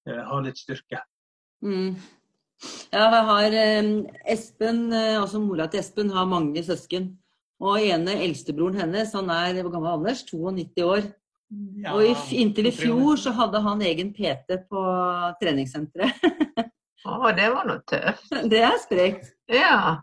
har 0.10 0.42
litt 0.42 0.58
styrke. 0.58 1.04
Mm. 1.62 2.00
Ja, 2.90 3.04
jeg 3.14 3.26
har 3.28 3.56
Espen, 4.34 4.80
altså 4.96 5.42
mora 5.44 5.68
til 5.70 5.84
Espen, 5.84 6.10
har 6.16 6.26
mange 6.28 6.64
søsken. 6.66 7.12
Og 7.62 7.84
ene 7.84 8.16
eldstebroren 8.24 8.80
hennes, 8.80 9.14
han 9.14 9.30
er 9.36 9.60
hvor 9.60 9.76
gammel 9.76 9.92
er 9.92 10.00
Anders? 10.00 10.24
92 10.26 10.88
år. 10.88 11.12
Ja, 11.84 11.94
Og 11.94 12.08
i, 12.08 12.16
inntil 12.40 12.72
i 12.72 12.74
fjor 12.74 13.20
så 13.22 13.36
hadde 13.36 13.62
han 13.66 13.84
egen 13.86 14.14
PT 14.16 14.64
på 14.72 14.84
treningssenteret. 15.44 16.26
Å, 17.08 17.32
det 17.38 17.48
var 17.54 17.68
noe 17.70 17.82
tøft. 17.88 18.30
Det 18.52 18.62
er 18.66 18.78
sprekt. 18.84 19.34
Ja. 19.50 20.02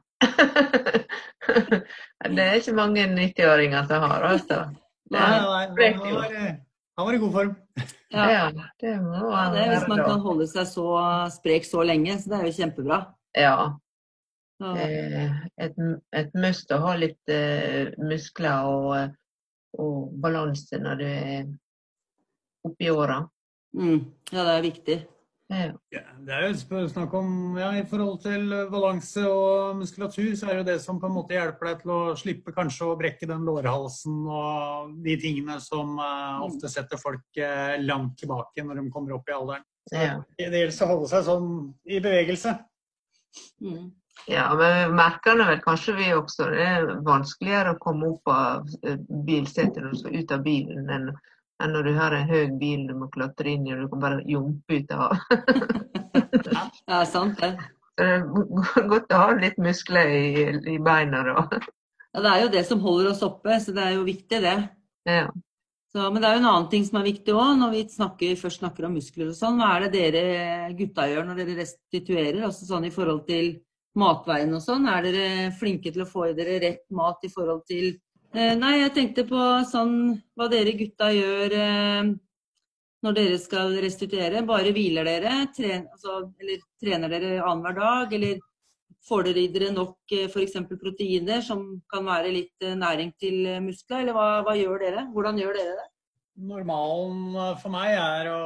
det 2.26 2.42
er 2.42 2.56
ikke 2.58 2.72
mange 2.74 3.04
90-åringer 3.12 3.84
som 3.86 4.02
har, 4.08 4.24
altså. 4.32 4.62
Nei, 5.14 5.20
nei, 5.22 5.90
han, 5.94 6.14
var, 6.16 6.32
han 6.98 7.06
var 7.06 7.14
i 7.14 7.20
god 7.22 7.34
form. 7.36 7.52
Ja. 8.10 8.24
Ja, 8.32 8.46
det 8.80 8.94
må 9.04 9.12
Ja, 9.14 9.34
han 9.36 9.52
det 9.54 9.60
er 9.62 9.70
hvis 9.74 9.86
man 9.92 10.00
kan 10.02 10.22
holde 10.24 10.46
seg 10.50 10.66
så 10.70 10.86
sprek 11.30 11.68
så 11.68 11.84
lenge, 11.86 12.16
så 12.18 12.32
det 12.32 12.38
er 12.40 12.48
jo 12.48 12.54
kjempebra. 12.56 12.98
Ja. 13.38 13.52
Ja. 14.58 14.72
eh, 14.80 15.36
Et, 15.62 15.78
et 16.16 16.34
must 16.34 16.72
å 16.72 16.80
ha 16.86 16.94
litt 16.98 17.30
uh, 17.30 17.92
muskler 18.00 18.66
og, 18.70 18.88
eh, 18.96 19.10
og 19.84 20.14
balanse 20.24 20.80
når 20.80 21.02
du 21.02 21.06
er 21.06 21.50
oppi 22.66 22.88
åra. 22.90 23.20
Mm. 23.76 24.00
ja, 24.32 24.40
det 24.40 24.54
er 24.56 24.64
viktig. 24.64 24.98
Ja. 25.46 25.66
Ja, 25.94 26.00
det 26.26 26.34
er 26.34 26.48
jo 26.48 26.86
snakk 26.90 27.12
om 27.14 27.54
ja, 27.54 27.68
I 27.78 27.84
forhold 27.86 28.18
til 28.24 28.50
balanse 28.70 29.22
og 29.30 29.76
muskulatur, 29.78 30.32
så 30.34 30.48
er 30.48 30.56
det 30.56 30.58
jo 30.58 30.68
det 30.72 30.78
som 30.82 30.98
på 30.98 31.06
en 31.06 31.14
måte 31.14 31.36
hjelper 31.36 31.68
deg 31.70 31.84
til 31.84 31.92
å 31.94 32.00
slippe 32.18 32.54
kanskje 32.56 32.88
å 32.88 32.96
brekke 32.98 33.28
den 33.30 33.46
lårhalsen 33.46 34.24
og 34.26 34.96
de 35.04 35.14
tingene 35.22 35.60
som 35.62 36.00
uh, 36.02 36.42
ofte 36.42 36.70
setter 36.72 36.98
folk 36.98 37.38
uh, 37.38 37.76
langt 37.84 38.16
tilbake 38.18 38.64
når 38.66 38.80
de 38.80 38.90
kommer 38.94 39.14
opp 39.14 39.30
i 39.30 39.36
alderen. 39.36 39.68
Ja. 39.92 40.16
Det 40.34 40.48
gjelder 40.48 40.74
å 40.74 40.90
holde 40.90 41.12
seg 41.12 41.28
sånn 41.28 41.52
i 41.86 42.02
bevegelse. 42.02 42.56
Mm. 43.60 43.90
ja, 44.32 44.48
men 44.56 44.74
vi 44.90 44.96
merker 44.96 45.38
det 45.38 45.46
vel 45.52 45.62
kanskje 45.62 45.94
vi 46.00 46.10
også. 46.16 46.50
Det 46.50 46.66
er 46.66 46.90
vanskeligere 47.06 47.76
å 47.76 47.80
komme 47.80 48.10
opp 48.16 48.30
av 48.32 48.76
eh, 48.82 48.98
bilsetet 49.28 49.78
når 49.78 49.92
du 49.92 50.00
skal 50.00 50.16
ut 50.16 50.34
av 50.34 50.44
bilen, 50.46 50.90
enn 50.90 51.10
enn 51.62 51.72
når 51.72 51.88
du 51.88 51.94
har 51.96 52.14
en 52.16 52.28
høy 52.28 52.52
bil 52.60 52.84
du 52.88 52.94
må 52.98 53.08
klatre 53.12 53.54
inn 53.54 53.66
i 53.66 53.72
og 53.74 53.84
du 53.84 53.88
kan 53.92 54.04
bare 54.04 54.22
jumpe 54.28 54.80
ut 54.80 54.94
av. 54.96 55.16
Ja, 56.86 57.00
sant 57.08 57.40
det. 57.42 57.56
Så 57.96 58.04
det 58.04 58.12
er 58.78 58.86
godt 58.90 59.12
å 59.12 59.18
ha 59.18 59.32
litt 59.36 59.56
muskler 59.60 60.12
i, 60.12 60.44
i 60.74 60.76
beina 60.82 61.22
da. 61.26 61.42
Ja, 62.12 62.22
det 62.22 62.30
er 62.30 62.42
jo 62.44 62.52
det 62.54 62.62
som 62.68 62.80
holder 62.84 63.10
oss 63.10 63.24
oppe, 63.26 63.58
så 63.60 63.74
det 63.76 63.82
er 63.82 63.96
jo 63.96 64.06
viktig, 64.06 64.38
det. 64.44 64.54
Ja. 65.08 65.26
Så, 65.92 66.06
men 66.12 66.20
det 66.22 66.28
er 66.28 66.36
jo 66.36 66.42
en 66.42 66.48
annen 66.50 66.68
ting 66.72 66.84
som 66.86 66.98
er 67.00 67.06
viktig 67.08 67.34
òg, 67.34 67.54
når 67.60 67.74
vi 67.74 67.82
snakker, 67.92 68.38
først 68.40 68.62
snakker 68.62 68.88
om 68.88 68.96
muskler 68.96 69.30
og 69.32 69.36
sånn. 69.38 69.60
Hva 69.60 69.74
er 69.74 69.86
det 69.86 69.92
dere 69.96 70.72
gutta 70.78 71.06
gjør 71.10 71.28
når 71.28 71.40
dere 71.42 71.58
restituerer, 71.62 72.42
altså 72.48 72.68
sånn 72.68 72.88
i 72.88 72.92
forhold 72.94 73.24
til 73.28 73.52
matveien 73.96 74.52
og 74.56 74.64
sånn? 74.64 74.88
Er 74.92 75.06
dere 75.08 75.28
flinke 75.56 75.92
til 75.92 76.04
å 76.04 76.08
få 76.08 76.30
i 76.30 76.36
dere 76.36 76.58
rett 76.64 76.84
mat 76.96 77.24
i 77.24 77.32
forhold 77.32 77.64
til 77.70 77.94
Nei, 78.36 78.74
jeg 78.82 78.92
tenkte 78.92 79.22
på 79.24 79.42
sånn 79.64 79.94
hva 80.36 80.46
dere 80.52 80.74
gutta 80.76 81.08
gjør 81.14 81.54
eh, 81.56 82.10
når 83.06 83.16
dere 83.16 83.38
skal 83.40 83.76
restituere. 83.80 84.42
Bare 84.46 84.74
hviler 84.76 85.08
dere, 85.08 85.38
tren, 85.56 85.86
altså, 85.94 86.18
eller 86.42 86.60
trener 86.82 87.12
dere 87.12 87.38
annenhver 87.40 87.78
dag, 87.80 88.14
eller 88.18 88.42
får 89.06 89.28
dere 89.28 89.44
i 89.44 89.50
dere 89.54 89.72
nok 89.74 90.14
eh, 90.16 90.26
f.eks. 90.28 90.56
proteiner 90.80 91.44
som 91.44 91.64
kan 91.92 92.06
være 92.08 92.32
litt 92.34 92.66
eh, 92.66 92.76
næring 92.78 93.12
til 93.20 93.44
eh, 93.46 93.62
muskler, 93.62 94.02
eller 94.02 94.16
hva, 94.16 94.26
hva 94.46 94.56
gjør 94.58 94.82
dere? 94.82 95.06
Hvordan 95.14 95.40
gjør 95.40 95.60
dere 95.60 95.76
det? 95.78 95.86
Normalen 96.50 97.36
eh, 97.36 97.52
for 97.62 97.72
meg 97.72 97.94
er 97.94 98.32
å 98.32 98.40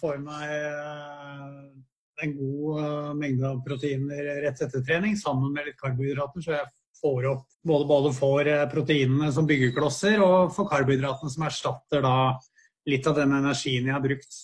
få 0.00 0.14
i 0.16 0.22
meg 0.24 0.54
eh, 0.56 1.68
en 2.24 2.34
god 2.38 2.82
eh, 2.82 3.12
mengde 3.20 3.52
av 3.52 3.62
proteiner 3.66 4.32
rett 4.46 4.64
etter 4.64 4.84
trening, 4.86 5.18
sammen 5.20 5.52
med 5.54 5.68
litt 5.68 5.78
karbohydrater, 5.82 6.44
så 6.44 6.56
jeg 6.56 6.72
får 7.00 7.30
opp 7.32 7.46
både, 7.68 7.86
både 7.88 8.12
får 8.16 8.50
eh, 8.52 8.66
proteinene 8.72 9.32
som 9.34 9.46
byggeklosser, 9.48 10.20
og 10.24 10.52
for 10.56 10.68
karbohydratene 10.70 11.32
som 11.32 11.46
erstatter 11.48 12.04
da 12.04 12.14
litt 12.88 13.06
av 13.10 13.18
den 13.18 13.34
energien 13.38 13.88
jeg 13.88 13.94
har 13.96 14.04
brukt. 14.04 14.38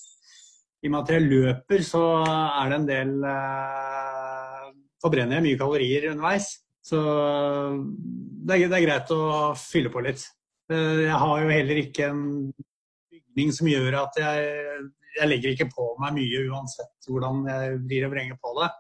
I 0.84 0.90
og 0.90 0.92
med 0.92 1.00
at 1.00 1.14
jeg 1.14 1.28
løper, 1.30 1.84
så 1.86 2.02
er 2.26 2.70
det 2.70 2.80
en 2.80 2.90
del 2.90 3.14
eh, 3.30 4.70
Forbrenner 5.04 5.36
jeg 5.36 5.44
mye 5.44 5.60
kalorier 5.60 6.06
underveis. 6.12 6.46
Så 6.84 7.00
det 7.00 8.56
er, 8.56 8.68
det 8.68 8.76
er 8.78 8.84
greit 8.84 9.10
å 9.12 9.24
fylle 9.56 9.92
på 9.92 10.02
litt. 10.04 10.22
Eh, 10.72 11.04
Jeg 11.06 11.18
har 11.20 11.42
jo 11.42 11.52
heller 11.52 11.80
ikke 11.80 12.10
en 12.10 12.22
bygning 13.12 13.52
som 13.56 13.68
gjør 13.68 13.98
at 14.02 14.20
jeg, 14.20 14.54
jeg 15.18 15.30
legger 15.30 15.54
ikke 15.54 15.70
på 15.72 15.90
meg 16.00 16.16
mye 16.16 16.44
uansett 16.50 17.08
hvordan 17.08 17.44
jeg 17.48 17.78
vrir 17.84 18.08
og 18.08 18.14
vrenger 18.16 18.40
på 18.40 18.54
det. 18.60 18.70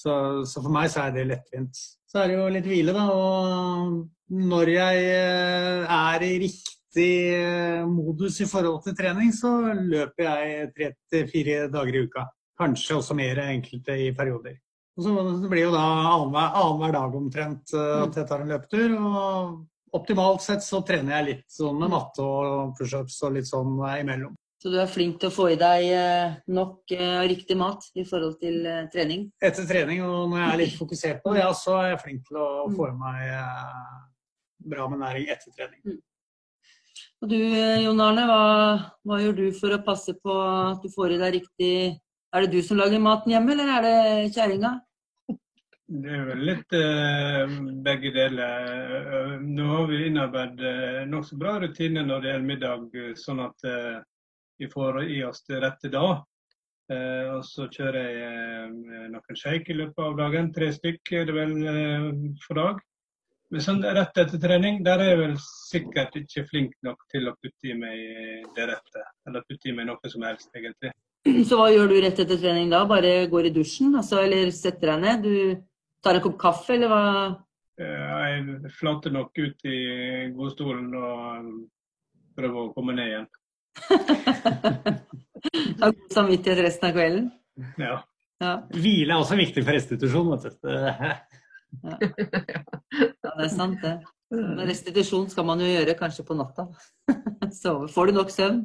Så, 0.00 0.12
så 0.48 0.62
for 0.64 0.72
meg 0.72 0.88
så 0.92 1.06
er 1.06 1.16
det 1.16 1.28
lettvint. 1.28 1.80
Så 2.10 2.22
er 2.22 2.30
det 2.30 2.38
jo 2.38 2.48
litt 2.54 2.68
hvile, 2.68 2.94
da. 2.96 3.06
Og 3.12 4.40
når 4.50 4.72
jeg 4.72 5.04
eh, 5.10 5.92
er 5.96 6.24
i 6.26 6.32
riktig 6.46 7.10
eh, 7.36 7.84
modus 7.86 8.40
i 8.40 8.48
forhold 8.50 8.80
til 8.86 8.96
trening, 8.98 9.32
så 9.36 9.52
løper 9.76 10.26
jeg 10.26 10.70
tre 10.76 10.90
til 11.12 11.28
fire 11.30 11.62
dager 11.72 11.98
i 11.98 12.04
uka. 12.08 12.26
Kanskje 12.60 12.98
også 12.98 13.16
mer 13.18 13.42
enkelte 13.44 13.96
i 14.06 14.10
perioder. 14.16 14.58
Og 14.98 15.04
så 15.04 15.14
det 15.42 15.48
blir 15.52 15.68
jo 15.68 15.74
da 15.74 15.84
annenhver 15.84 16.56
annenhver 16.60 16.96
dag 16.96 17.18
omtrent 17.20 17.74
eh, 17.76 17.96
at 18.06 18.20
jeg 18.20 18.30
tar 18.30 18.44
en 18.44 18.54
løpetur. 18.54 18.96
Og 18.96 19.96
optimalt 20.00 20.46
sett 20.46 20.64
så 20.64 20.82
trener 20.86 21.18
jeg 21.18 21.28
litt 21.28 21.46
sånn 21.52 21.78
med 21.80 21.92
matte 21.92 22.24
og 22.24 22.72
pushups 22.78 23.20
og 23.26 23.36
litt 23.36 23.50
sånn 23.50 23.76
imellom. 24.00 24.34
Så 24.60 24.68
du 24.68 24.76
er 24.76 24.90
flink 24.92 25.16
til 25.20 25.30
å 25.30 25.32
få 25.32 25.46
i 25.54 25.56
deg 25.56 25.86
eh, 25.96 26.34
nok 26.52 26.92
og 26.92 27.28
riktig 27.30 27.56
mat 27.56 27.86
i 27.96 28.04
forhold 28.04 28.36
til 28.42 28.66
eh, 28.68 28.82
trening? 28.92 29.30
Etter 29.40 29.64
trening, 29.64 30.02
og 30.04 30.28
når 30.28 30.42
jeg 30.42 30.50
er 30.50 30.60
litt 30.60 30.76
fokusert 30.76 31.22
på 31.24 31.32
det, 31.32 31.40
ja, 31.46 31.54
så 31.56 31.78
er 31.80 31.94
jeg 31.94 32.02
flink 32.02 32.26
til 32.28 32.42
å 32.42 32.66
få 32.74 32.90
i 32.90 32.98
meg 33.00 33.22
eh, 33.38 33.94
bra 34.74 34.90
med 34.92 35.00
næring 35.00 35.32
etter 35.32 35.54
trening. 35.56 35.96
Og 37.20 37.32
du 37.32 37.38
eh, 37.38 37.80
Jon 37.86 38.04
Arne, 38.04 38.26
hva, 38.28 38.44
hva 39.08 39.22
gjør 39.22 39.38
du 39.38 39.46
for 39.56 39.72
å 39.72 39.80
passe 39.86 40.12
på 40.20 40.36
at 40.44 40.84
du 40.84 40.92
får 40.92 41.16
i 41.16 41.22
deg 41.22 41.34
riktig 41.38 41.72
Er 42.30 42.44
det 42.44 42.52
du 42.52 42.60
som 42.62 42.78
lager 42.78 43.00
maten 43.02 43.32
hjemme, 43.32 43.56
eller 43.56 43.72
er 43.78 43.86
det 43.86 44.30
kjerringa? 44.36 44.76
Det 45.90 46.12
er 46.14 46.28
vel 46.28 46.44
litt 46.46 46.74
eh, 46.78 47.56
begge 47.82 48.12
deler. 48.14 48.68
Eh, 49.16 49.32
Nå 49.42 49.72
har 49.72 49.88
vi 49.90 50.04
innarbeidet 50.06 50.70
eh, 50.70 51.02
nokså 51.10 51.40
bra 51.40 51.56
rutiner 51.64 52.06
når 52.06 52.22
det 52.22 52.30
gjelder 52.30 52.50
middag, 52.52 52.84
eh, 52.94 53.16
sånn 53.18 53.42
at 53.48 53.66
eh, 53.66 53.96
vi 54.60 54.68
får 54.68 55.02
i 55.08 55.22
oss 55.24 55.42
det 55.48 55.62
rette 55.64 55.90
da. 55.92 56.20
Eh, 56.90 57.26
og 57.36 57.44
så 57.46 57.68
kjører 57.70 57.98
jeg 58.02 58.70
eh, 58.76 59.08
noen 59.14 59.38
shake 59.38 59.72
i 59.72 59.78
løpet 59.78 60.04
av 60.04 60.16
dagen. 60.18 60.50
Tre 60.54 60.70
stykker 60.74 61.22
er 61.22 61.28
det 61.28 61.36
vel 61.36 61.54
eh, 61.70 62.08
for 62.44 62.60
dag. 62.60 62.80
Men 63.50 63.64
sånn 63.64 63.80
rett 63.82 64.18
etter 64.22 64.38
trening, 64.38 64.82
der 64.86 65.02
er 65.02 65.12
jeg 65.12 65.20
vel 65.24 65.36
sikkert 65.42 66.18
ikke 66.20 66.44
flink 66.50 66.74
nok 66.86 67.00
til 67.10 67.26
å 67.26 67.34
putte 67.40 67.72
i 67.72 67.74
meg 67.78 68.44
det 68.54 68.68
rette. 68.70 69.06
Eller 69.26 69.46
putte 69.48 69.70
i 69.70 69.74
meg 69.74 69.88
noe 69.88 70.12
som 70.12 70.22
helst, 70.26 70.52
egentlig. 70.54 70.92
Så 71.48 71.58
hva 71.58 71.66
gjør 71.72 71.90
du 71.90 71.96
rett 72.00 72.20
etter 72.22 72.38
trening 72.38 72.70
da? 72.70 72.84
Bare 72.88 73.26
går 73.32 73.48
i 73.50 73.54
dusjen, 73.54 73.90
altså, 73.98 74.20
eller 74.22 74.52
setter 74.54 74.94
deg 74.94 75.02
ned? 75.02 75.26
Du 75.26 75.66
tar 76.04 76.18
en 76.18 76.24
kopp 76.24 76.38
kaffe, 76.40 76.76
eller 76.76 76.92
hva? 76.92 77.02
Eh, 77.80 78.30
Jeg 78.36 78.72
flater 78.78 79.14
nok 79.14 79.36
ut 79.40 79.66
i 79.66 79.80
godstolen 80.36 80.94
og 80.94 81.50
prøver 82.38 82.62
å 82.62 82.72
komme 82.76 82.94
ned 82.96 83.12
igjen. 83.12 83.28
Har 85.80 85.92
god 85.92 86.12
samvittighet 86.14 86.62
resten 86.64 86.88
av 86.90 86.96
kvelden? 86.96 87.28
Ja. 87.80 87.96
Ja, 88.40 88.54
Hvile 88.72 89.12
er 89.12 89.20
også 89.20 89.36
viktig 89.36 89.64
for 89.66 89.76
restitusjon. 89.76 90.30
vet 90.32 90.42
du. 90.42 90.50
Det- 90.64 90.96
ja 91.80 93.30
det 93.36 93.44
er 93.44 93.52
sant 93.52 93.82
det. 93.82 93.94
Men 94.30 94.62
restitusjon 94.68 95.28
skal 95.30 95.44
man 95.46 95.60
jo 95.62 95.66
gjøre 95.68 95.94
kanskje 95.98 96.24
på 96.26 96.36
natta. 96.38 96.64
Sove. 97.62 97.88
Får 97.92 98.06
du 98.10 98.12
nok 98.16 98.30
søvn? 98.32 98.62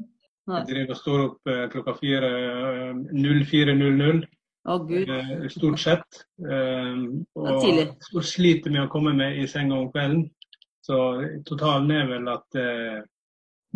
Nei. 0.47 0.59
Jeg 0.61 0.67
driver 0.69 0.93
og 0.93 0.99
står 1.01 1.21
opp 1.25 1.49
eh, 1.49 1.63
klokka 1.73 1.93
fire, 1.99 2.29
eh, 2.29 2.93
04.00 3.17 4.25
Oh, 4.65 4.81
eh, 4.89 5.43
stort 5.53 5.77
sett. 5.77 6.23
Eh, 6.41 6.95
er. 7.37 7.91
Og 8.17 8.23
sliter 8.25 8.71
med 8.73 8.81
å 8.87 8.89
komme 8.89 9.11
meg 9.13 9.37
i 9.43 9.45
senga 9.49 9.75
om 9.77 9.91
kvelden. 9.93 10.23
Så 10.85 10.97
totalen 11.45 11.91
er 11.93 12.07
vel 12.09 12.25
at 12.31 12.57
eh, 12.57 13.03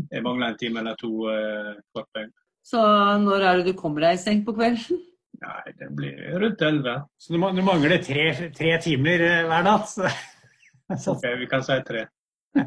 jeg 0.10 0.24
mangler 0.26 0.52
en 0.52 0.60
time 0.60 0.82
eller 0.84 0.96
to 1.00 1.12
eh. 1.32 2.28
Så 2.66 2.82
når 3.24 3.46
er 3.46 3.60
det 3.60 3.72
du 3.72 3.78
kommer 3.78 4.06
deg 4.06 4.18
i 4.18 4.22
seng 4.22 4.44
på 4.46 4.54
kvelden? 4.58 5.00
Nei, 5.40 5.72
det 5.80 5.88
blir 5.96 6.18
rundt 6.42 6.62
elleve. 6.62 6.96
Så 7.18 7.34
du, 7.34 7.40
du 7.40 7.62
mangler 7.64 8.02
tre, 8.04 8.26
tre 8.56 8.74
timer 8.84 9.24
eh, 9.24 9.46
hver 9.48 9.64
natt. 9.66 9.88
Så. 9.90 10.10
Så, 10.98 11.12
Ok, 11.14 11.24
vi 11.40 11.48
kan 11.48 11.64
si 11.64 11.78
tre. 11.88 12.08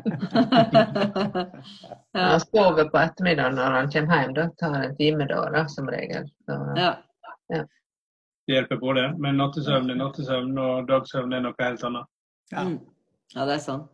ja, 2.12 2.20
Han 2.20 2.40
sover 2.40 2.84
på 2.88 2.98
ettermiddagen 3.00 3.56
når 3.58 3.76
han 3.76 3.90
kommer 3.90 4.22
hjem. 4.22 4.34
Da 4.36 4.48
tar 4.60 4.76
han 4.76 4.86
en 4.86 4.96
time 4.96 5.26
da, 5.28 5.40
da 5.56 5.64
som 5.68 5.90
regel. 5.90 6.28
Så, 6.46 6.58
ja. 6.78 6.92
Det 8.46 8.56
hjelper 8.56 8.76
på 8.80 8.92
det. 8.98 9.08
Men 9.22 9.38
nattesøvn 9.42 9.90
er 9.90 9.98
nattesøvn, 10.00 10.54
og 10.58 10.88
dagsøvn 10.88 11.34
er 11.36 11.44
noe 11.44 11.58
helt 11.60 11.84
annet. 11.88 12.08
Ja. 12.52 12.64
Mm. 12.68 12.78
ja, 13.34 13.44
det 13.48 13.58
er 13.58 13.64
sant. 13.66 13.91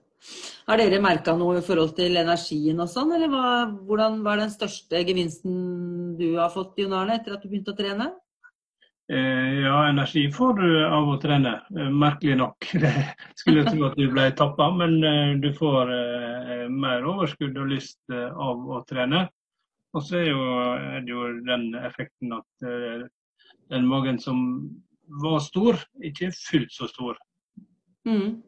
Har 0.69 0.81
dere 0.81 1.01
merka 1.01 1.33
noe 1.39 1.61
i 1.61 1.65
forhold 1.65 1.95
til 1.97 2.19
energien 2.21 2.81
og 2.83 2.91
sånn, 2.93 3.15
eller 3.17 3.31
hva, 3.33 3.51
hvordan, 3.89 4.19
var 4.27 4.41
den 4.43 4.51
største 4.53 5.01
gevinsten 5.07 6.17
du 6.19 6.33
har 6.37 6.51
fått, 6.53 6.77
Jon 6.83 6.97
Arne, 6.99 7.17
etter 7.21 7.37
at 7.37 7.45
du 7.45 7.49
begynte 7.49 7.73
å 7.73 7.79
trene? 7.79 8.11
Eh, 9.09 9.61
ja, 9.63 9.89
energi 9.89 10.27
får 10.33 10.59
du 10.59 10.67
av 10.85 11.07
å 11.09 11.17
trene. 11.23 11.55
Eh, 11.73 11.89
merkelig 11.89 12.37
nok. 12.37 12.67
Skulle 13.41 13.65
tro 13.71 13.87
at 13.87 13.97
du 13.97 14.05
ble 14.13 14.27
tappa, 14.37 14.69
men 14.77 14.99
eh, 15.01 15.31
du 15.41 15.49
får 15.57 15.95
mer 16.69 17.07
overskudd 17.09 17.57
og 17.57 17.71
lyst 17.71 18.13
av 18.13 18.67
å 18.69 18.83
trene. 18.91 19.25
Og 19.97 20.05
så 20.05 20.19
er, 20.21 20.35
er, 20.99 21.01
det 21.07 21.15
jo 21.15 21.31
den 21.47 21.71
effekten 21.81 22.35
at 22.37 22.67
den 23.73 23.87
magen 23.89 24.19
som 24.21 24.43
var 25.23 25.41
stor, 25.41 25.81
ikke 26.05 26.29
fullt 26.37 26.75
så 26.75 26.91
stor. 26.91 27.17
Mm. 28.05 28.43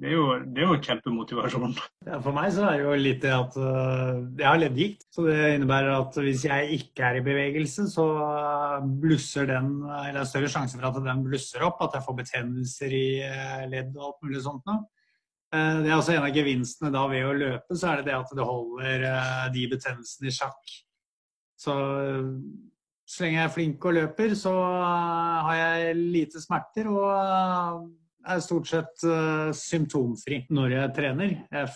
Det 0.00 0.08
er, 0.08 0.14
jo, 0.16 0.28
det 0.40 0.62
er 0.62 0.70
jo 0.70 0.76
kjempemotivasjon. 0.80 1.74
Ja, 2.06 2.18
for 2.24 2.32
meg 2.32 2.48
så 2.56 2.62
er 2.64 2.78
det 2.78 2.84
jo 2.86 2.92
litt 2.96 3.18
det 3.20 3.32
at 3.36 3.56
uh, 3.60 4.22
jeg 4.38 4.46
har 4.46 4.60
leddgikt. 4.62 5.04
Så 5.12 5.26
det 5.26 5.34
innebærer 5.58 5.92
at 5.92 6.16
hvis 6.24 6.46
jeg 6.46 6.78
ikke 6.78 7.04
er 7.04 7.18
i 7.18 7.24
bevegelse, 7.26 7.84
så 7.92 8.06
blusser 9.02 9.50
den 9.50 9.74
Eller 9.82 10.16
det 10.16 10.22
er 10.22 10.30
større 10.30 10.52
sjanse 10.54 10.78
for 10.78 10.88
at 10.88 11.02
den 11.04 11.20
blusser 11.26 11.66
opp. 11.68 11.84
At 11.84 11.98
jeg 11.98 12.06
får 12.06 12.18
betennelser 12.22 12.96
i 12.96 13.04
uh, 13.28 13.68
ledd 13.68 13.92
og 13.98 14.08
alt 14.08 14.24
mulig 14.24 14.42
sånt 14.46 14.64
noe. 14.70 14.86
Det 15.50 15.90
er 15.90 15.96
også 15.96 16.12
en 16.14 16.22
av 16.28 16.30
gevinstene 16.30 16.92
da 16.94 17.00
ved 17.10 17.24
å 17.26 17.30
løpe, 17.34 17.74
så 17.74 17.88
er 17.90 17.98
det 17.98 18.12
det 18.12 18.12
at 18.14 18.28
det 18.38 18.44
holder 18.46 19.00
de 19.50 19.64
betennelsene 19.72 20.30
i 20.30 20.34
sjakk. 20.36 20.74
Så 21.58 21.74
så 23.10 23.24
lenge 23.24 23.40
jeg 23.40 23.48
er 23.48 23.50
flink 23.50 23.86
og 23.90 23.96
løper, 23.96 24.36
så 24.38 24.52
har 24.54 25.56
jeg 25.58 25.96
lite 25.98 26.38
smerter. 26.38 26.86
og 26.86 27.88
er 28.26 28.42
stort 28.44 28.68
sett 28.70 29.06
uh, 29.06 29.50
symptomfri 29.56 30.44
når 30.52 30.74
jeg 30.76 30.94
trener. 30.96 31.36
Jeg 31.52 31.70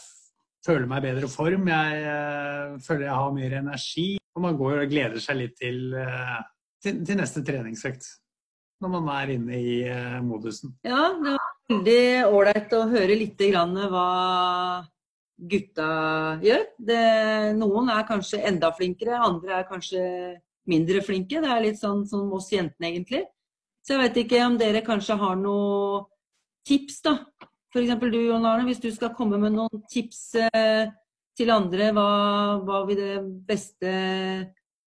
føler 0.64 0.88
meg 0.88 1.02
i 1.02 1.06
bedre 1.10 1.30
form, 1.32 1.68
jeg 1.70 2.02
uh, 2.08 2.76
føler 2.84 3.08
jeg 3.08 3.20
har 3.20 3.32
mer 3.36 3.56
energi. 3.60 4.08
Og 4.34 4.42
man 4.42 4.58
går 4.58 4.82
og 4.82 4.90
gleder 4.90 5.22
seg 5.22 5.38
litt 5.40 5.56
til, 5.60 5.94
uh, 5.94 6.40
til, 6.82 7.00
til 7.06 7.20
neste 7.20 7.44
treningsøkt. 7.46 8.08
Når 8.82 8.90
man 8.90 9.06
er 9.14 9.30
inne 9.36 9.56
i 9.56 9.74
modusen. 10.20 10.74
Ja, 10.84 11.14
det 11.14 11.36
var 11.36 11.52
veldig 11.70 12.00
ålreit 12.26 12.74
å 12.76 12.80
høre 12.90 13.16
litt 13.16 13.40
hva 13.40 14.08
gutta 15.50 15.86
gjør. 16.42 16.64
Det, 16.90 17.04
noen 17.56 17.88
er 17.94 18.08
kanskje 18.08 18.42
enda 18.44 18.72
flinkere, 18.76 19.14
andre 19.16 19.60
er 19.60 19.68
kanskje 19.70 20.02
mindre 20.68 21.00
flinke. 21.06 21.40
Det 21.40 21.50
er 21.54 21.64
litt 21.64 21.80
sånn 21.80 22.02
som 22.10 22.28
oss 22.34 22.50
jentene, 22.52 22.90
egentlig. 22.90 23.22
Så 23.84 23.94
jeg 23.94 24.02
vet 24.02 24.20
ikke 24.24 24.42
om 24.46 24.58
dere 24.60 24.84
kanskje 24.84 25.16
har 25.20 25.38
noe 25.38 26.04
tips, 26.66 27.00
da. 27.04 27.18
F.eks. 27.74 27.94
du 28.00 28.20
Jon 28.20 28.46
Arne, 28.46 28.66
hvis 28.68 28.82
du 28.82 28.90
skal 28.94 29.14
komme 29.16 29.38
med 29.42 29.56
noen 29.56 29.82
tips 29.90 30.22
eh, 30.38 30.86
til 31.34 31.50
andre, 31.50 31.90
hva, 31.94 32.08
hva, 32.62 32.84
vil 32.88 33.00
det 33.00 33.14
beste, 33.48 33.94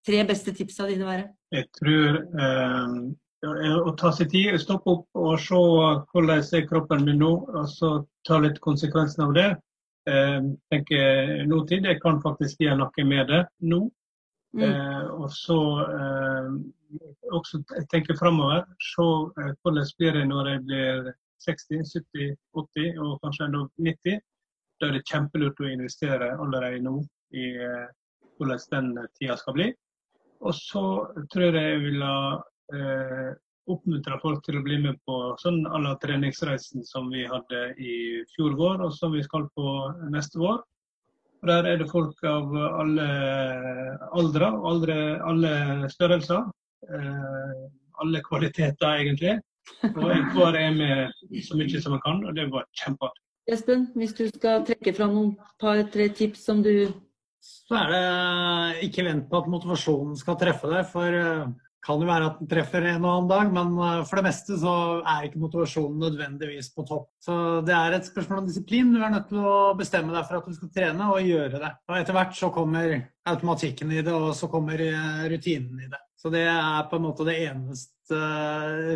tre 0.06 0.22
beste 0.28 0.54
tipsa 0.56 0.88
dine 0.88 1.08
være? 1.08 1.28
Jeg 1.52 1.68
tror 1.76 2.20
eh, 2.24 2.96
å 3.84 3.92
ta 4.00 4.12
seg 4.16 4.32
tid, 4.32 4.56
stoppe 4.60 4.96
opp 4.96 5.20
og 5.20 5.36
se 5.42 5.58
hvordan 5.58 6.40
er 6.40 6.68
kroppen 6.68 7.04
min 7.06 7.20
nå, 7.20 7.32
og 7.52 7.68
så 7.70 7.92
ta 8.26 8.40
litt 8.42 8.60
konsekvensen 8.64 9.28
av 9.28 9.36
det. 9.36 9.50
Eh, 10.08 10.40
tenke 10.72 11.04
nåtid, 11.50 11.86
jeg 11.86 12.00
kan 12.00 12.22
faktisk 12.24 12.64
gjøre 12.64 12.80
noe 12.80 13.08
med 13.12 13.28
det 13.28 13.44
nå. 13.68 13.84
Mm. 14.56 14.64
Eh, 14.64 15.06
og 15.12 15.28
så 15.36 15.60
eh, 15.84 16.52
også 17.36 17.60
tenke 17.92 18.16
framover. 18.16 18.64
Se 18.80 19.08
eh, 19.42 19.52
hvordan 19.62 19.90
blir 19.98 20.16
det 20.16 20.26
når 20.30 20.48
jeg 20.54 20.62
blir 20.70 21.10
60, 21.44 21.84
70, 21.92 22.36
80 22.56 23.00
og 23.04 23.18
kanskje 23.22 23.48
enda 23.48 23.64
90. 23.88 24.20
Da 24.78 24.88
er 24.88 24.96
det 24.96 25.08
kjempelurt 25.10 25.60
å 25.62 25.70
investere 25.70 26.30
allerede 26.38 26.82
nå 26.84 27.00
i 27.34 27.50
eh, 27.58 27.88
hvordan 28.38 28.64
den 28.72 29.10
tida 29.18 29.36
skal 29.38 29.56
bli. 29.58 29.68
Og 30.46 30.54
så 30.54 30.84
tror 31.32 31.58
jeg 31.58 31.72
jeg 31.72 31.82
ville 31.82 32.10
eh, 32.74 33.30
oppmuntre 33.68 34.18
folk 34.22 34.44
til 34.46 34.60
å 34.60 34.64
bli 34.64 34.78
med 34.84 34.98
på 35.06 35.16
sånn 35.42 35.64
à 35.66 35.80
la 35.82 35.96
treningsreisen 36.00 36.86
som 36.86 37.10
vi 37.12 37.26
hadde 37.28 37.64
i 37.82 37.94
fjor 38.34 38.54
vår, 38.58 38.84
og 38.86 38.94
som 38.96 39.12
vi 39.12 39.24
skal 39.26 39.48
på 39.58 39.72
neste 40.14 40.40
vår. 40.40 40.62
Og 41.38 41.50
Der 41.50 41.66
er 41.70 41.76
det 41.78 41.90
folk 41.90 42.22
av 42.26 42.54
alle 42.54 43.08
aldre, 44.10 44.48
alle, 44.70 44.96
alle 45.22 45.90
størrelser. 45.92 46.46
Eh, 46.88 47.66
alle 48.02 48.22
kvaliteter, 48.22 49.02
egentlig. 49.02 49.38
Og 49.94 50.08
jeg 50.10 50.24
får 50.34 50.58
med 50.76 51.42
så 51.46 51.58
mye 51.58 51.82
som 51.82 51.94
jeg 51.96 52.04
kan, 52.04 52.22
og 52.26 52.36
det 52.36 52.48
var 52.52 52.66
kjempeartig. 52.82 53.22
Espen, 53.48 53.86
hvis 53.96 54.12
du 54.16 54.26
skal 54.28 54.64
trekke 54.68 54.92
fram 54.96 55.14
noen 55.14 55.30
par-tre 55.60 56.10
tips 56.12 56.42
som 56.50 56.60
du 56.64 56.90
Så 57.40 57.78
er 57.78 57.92
det 57.94 58.88
ikke 58.88 59.06
vent 59.06 59.28
på 59.30 59.38
at 59.38 59.48
motivasjonen 59.48 60.18
skal 60.20 60.36
treffe 60.40 60.68
deg, 60.68 60.84
for 60.90 61.14
det 61.14 61.22
eh, 61.22 61.52
kan 61.86 62.02
jo 62.02 62.08
være 62.08 62.26
at 62.28 62.40
den 62.40 62.48
treffer 62.50 62.84
en 62.90 63.04
og 63.06 63.12
annen 63.12 63.28
dag, 63.30 63.52
men 63.54 63.76
eh, 63.86 64.00
for 64.08 64.20
det 64.20 64.24
meste 64.26 64.58
så 64.60 64.72
er 65.00 65.28
ikke 65.28 65.40
motivasjonen 65.40 66.02
nødvendigvis 66.02 66.72
på 66.74 66.84
topp. 66.88 67.06
Så 67.24 67.36
det 67.64 67.76
er 67.76 67.96
et 67.96 68.08
spørsmål 68.10 68.42
om 68.42 68.48
disiplin. 68.50 68.90
Du 68.92 69.00
er 69.00 69.14
nødt 69.14 69.30
til 69.30 69.40
å 69.40 69.76
bestemme 69.78 70.12
deg 70.12 70.26
for 70.28 70.40
at 70.40 70.50
du 70.50 70.58
skal 70.58 70.72
trene 70.74 71.12
og 71.14 71.30
gjøre 71.30 71.62
det. 71.62 71.72
Og 71.88 72.00
etter 72.00 72.18
hvert 72.18 72.34
så 72.36 72.50
kommer 72.52 72.96
automatikken 73.32 73.94
i 73.94 74.02
det, 74.02 74.12
og 74.12 74.34
så 74.36 74.50
kommer 74.52 74.82
eh, 74.84 75.22
rutinen 75.32 75.86
i 75.86 75.88
det. 75.88 76.02
Så 76.18 76.34
det 76.34 76.44
er 76.50 76.90
på 76.90 76.98
en 76.98 77.06
måte 77.06 77.24
det 77.28 77.38
eneste 77.46 77.94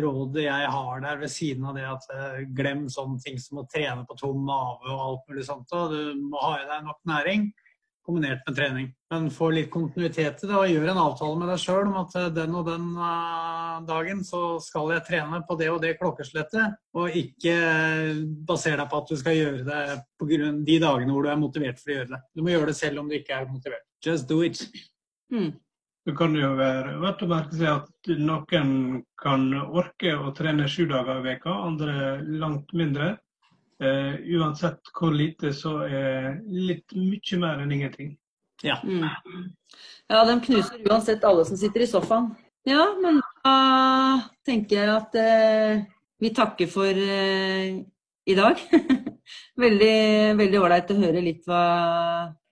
rådet 0.03 0.45
jeg 0.47 0.69
har 0.75 1.03
der, 1.03 1.19
ved 1.21 1.31
siden 1.31 1.67
av 1.69 1.77
det 1.77 1.85
at 1.89 2.07
eh, 2.13 2.39
glem 2.55 2.87
sånne 2.91 3.19
ting 3.23 3.37
som 3.41 3.61
å 3.61 3.67
trene 3.69 4.05
på 4.07 4.17
tom 4.19 4.41
mage 4.47 4.89
og 4.89 5.03
alt 5.07 5.29
mulig 5.29 5.45
sånt. 5.47 5.71
Og 5.77 5.93
du 5.93 6.25
må 6.31 6.41
ha 6.43 6.55
i 6.61 6.69
deg 6.69 6.87
nok 6.87 7.01
næring 7.09 7.51
kombinert 8.03 8.41
med 8.47 8.55
trening. 8.57 8.87
Men 9.13 9.29
få 9.31 9.49
litt 9.53 9.69
kontinuitet 9.71 10.43
i 10.43 10.47
det, 10.47 10.55
og 10.57 10.67
gjør 10.67 10.89
en 10.91 11.01
avtale 11.05 11.39
med 11.39 11.49
deg 11.53 11.61
sjøl 11.63 11.87
om 11.87 11.99
at 12.01 12.15
eh, 12.19 12.31
den 12.35 12.57
og 12.59 12.65
den 12.67 12.89
uh, 12.99 13.79
dagen 13.87 14.23
så 14.27 14.41
skal 14.63 14.91
jeg 14.95 15.05
trene 15.07 15.39
på 15.47 15.57
det 15.59 15.69
og 15.71 15.79
det 15.83 15.95
klokkeslettet, 16.01 16.77
og 16.99 17.19
ikke 17.23 17.55
basere 18.47 18.81
deg 18.81 18.91
på 18.91 19.01
at 19.01 19.13
du 19.13 19.19
skal 19.19 19.39
gjøre 19.39 19.67
det 19.69 19.83
på 20.19 20.29
grunn 20.33 20.63
de 20.67 20.79
dagene 20.83 21.15
hvor 21.15 21.25
du 21.25 21.31
er 21.31 21.39
motivert 21.39 21.79
for 21.79 21.93
å 21.93 21.99
gjøre 21.99 22.11
det. 22.15 22.23
Du 22.35 22.43
må 22.43 22.53
gjøre 22.53 22.71
det 22.73 22.79
selv 22.79 23.03
om 23.03 23.11
du 23.11 23.17
ikke 23.19 23.39
er 23.39 23.51
motivert. 23.51 23.87
Just 24.03 24.27
do 24.27 24.41
it. 24.43 24.59
Mm. 25.31 25.53
Det 26.03 26.15
kan 26.19 26.33
jo 26.35 26.49
være 26.59 26.97
verdt 26.99 27.21
å 27.23 27.27
merke 27.31 27.55
seg 27.55 27.69
at 27.71 28.09
noen 28.19 28.71
kan 29.19 29.45
orke 29.63 30.15
å 30.19 30.33
trene 30.35 30.67
sju 30.67 30.83
dager 30.89 31.21
i 31.21 31.27
veka, 31.29 31.53
andre 31.69 32.17
langt 32.41 32.73
mindre. 32.75 33.13
Uh, 33.83 34.19
uansett 34.35 34.91
hvor 34.95 35.15
lite, 35.15 35.53
så 35.55 35.77
er 35.87 36.41
litt 36.47 36.91
mye 36.95 37.39
mer 37.39 37.63
enn 37.63 37.71
ingenting. 37.75 38.11
Ja. 38.63 38.77
Mm. 38.83 39.07
ja, 40.07 40.21
de 40.27 40.35
knuser 40.45 40.83
uansett 40.87 41.23
alle 41.27 41.43
som 41.47 41.59
sitter 41.59 41.83
i 41.83 41.89
sofaen. 41.89 42.29
Ja, 42.67 42.85
men 42.99 43.19
da 43.43 43.55
tenker 44.47 44.79
jeg 44.79 44.91
at 44.93 45.17
uh, 45.19 45.81
vi 46.23 46.31
takker 46.35 46.69
for 46.71 46.91
uh, 46.91 47.79
i 48.23 48.37
dag. 48.39 48.59
veldig 49.63 49.95
veldig 50.39 50.59
ålreit 50.59 50.91
å 50.91 50.99
høre 50.99 51.23
litt 51.23 51.47
hva 51.47 51.63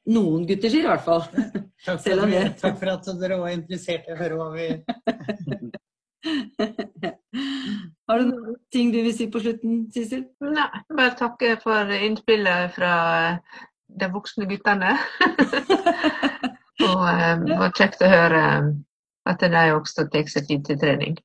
noen 0.09 0.47
gutter 0.49 0.69
sier, 0.71 0.85
i 0.85 0.89
hvert 0.89 1.05
fall. 1.05 1.23
Takk 1.85 2.01
for, 2.03 2.29
det, 2.29 2.41
takk 2.61 2.75
for 2.77 2.89
at 2.91 3.07
dere 3.17 3.37
var 3.41 3.53
interessert 3.55 4.05
i 4.05 4.13
å 4.13 4.17
høre 4.19 4.35
hva 4.37 4.51
vi 4.53 4.67
Har 8.05 8.19
du 8.21 8.27
noen 8.27 8.59
ting 8.69 8.91
du 8.93 8.99
vil 9.01 9.15
si 9.17 9.25
på 9.33 9.41
slutten, 9.41 9.79
Sissel? 9.89 10.27
Nei, 10.45 10.67
bare 10.93 11.17
takke 11.17 11.55
for 11.63 11.89
innspillet 11.95 12.75
fra 12.75 12.93
de 13.97 14.11
voksne 14.13 14.45
guttene. 14.51 14.93
og 16.91 17.01
um, 17.01 17.47
det 17.49 17.57
var 17.63 17.73
kjekt 17.81 18.05
å 18.05 18.13
høre 18.13 18.43
at 19.29 19.41
de 19.41 19.65
også 19.73 20.05
tar 20.13 20.29
seg 20.29 20.47
tid 20.49 20.61
til 20.69 20.79
trening. 20.81 21.17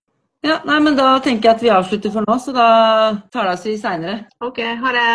Ja, 0.47 0.61
nei, 0.69 0.79
men 0.85 0.97
Da 0.99 1.17
tenker 1.25 1.51
jeg 1.51 1.57
at 1.57 1.65
vi 1.65 1.73
avslutter 1.75 2.12
for 2.15 2.27
nå, 2.27 2.37
så 2.43 2.53
da 2.55 2.69
taler 3.35 3.57
vi 3.65 3.75
oss 3.75 3.83
seinere. 3.83 4.19
OK, 4.45 4.61
ha 4.83 4.93
det. 4.95 5.09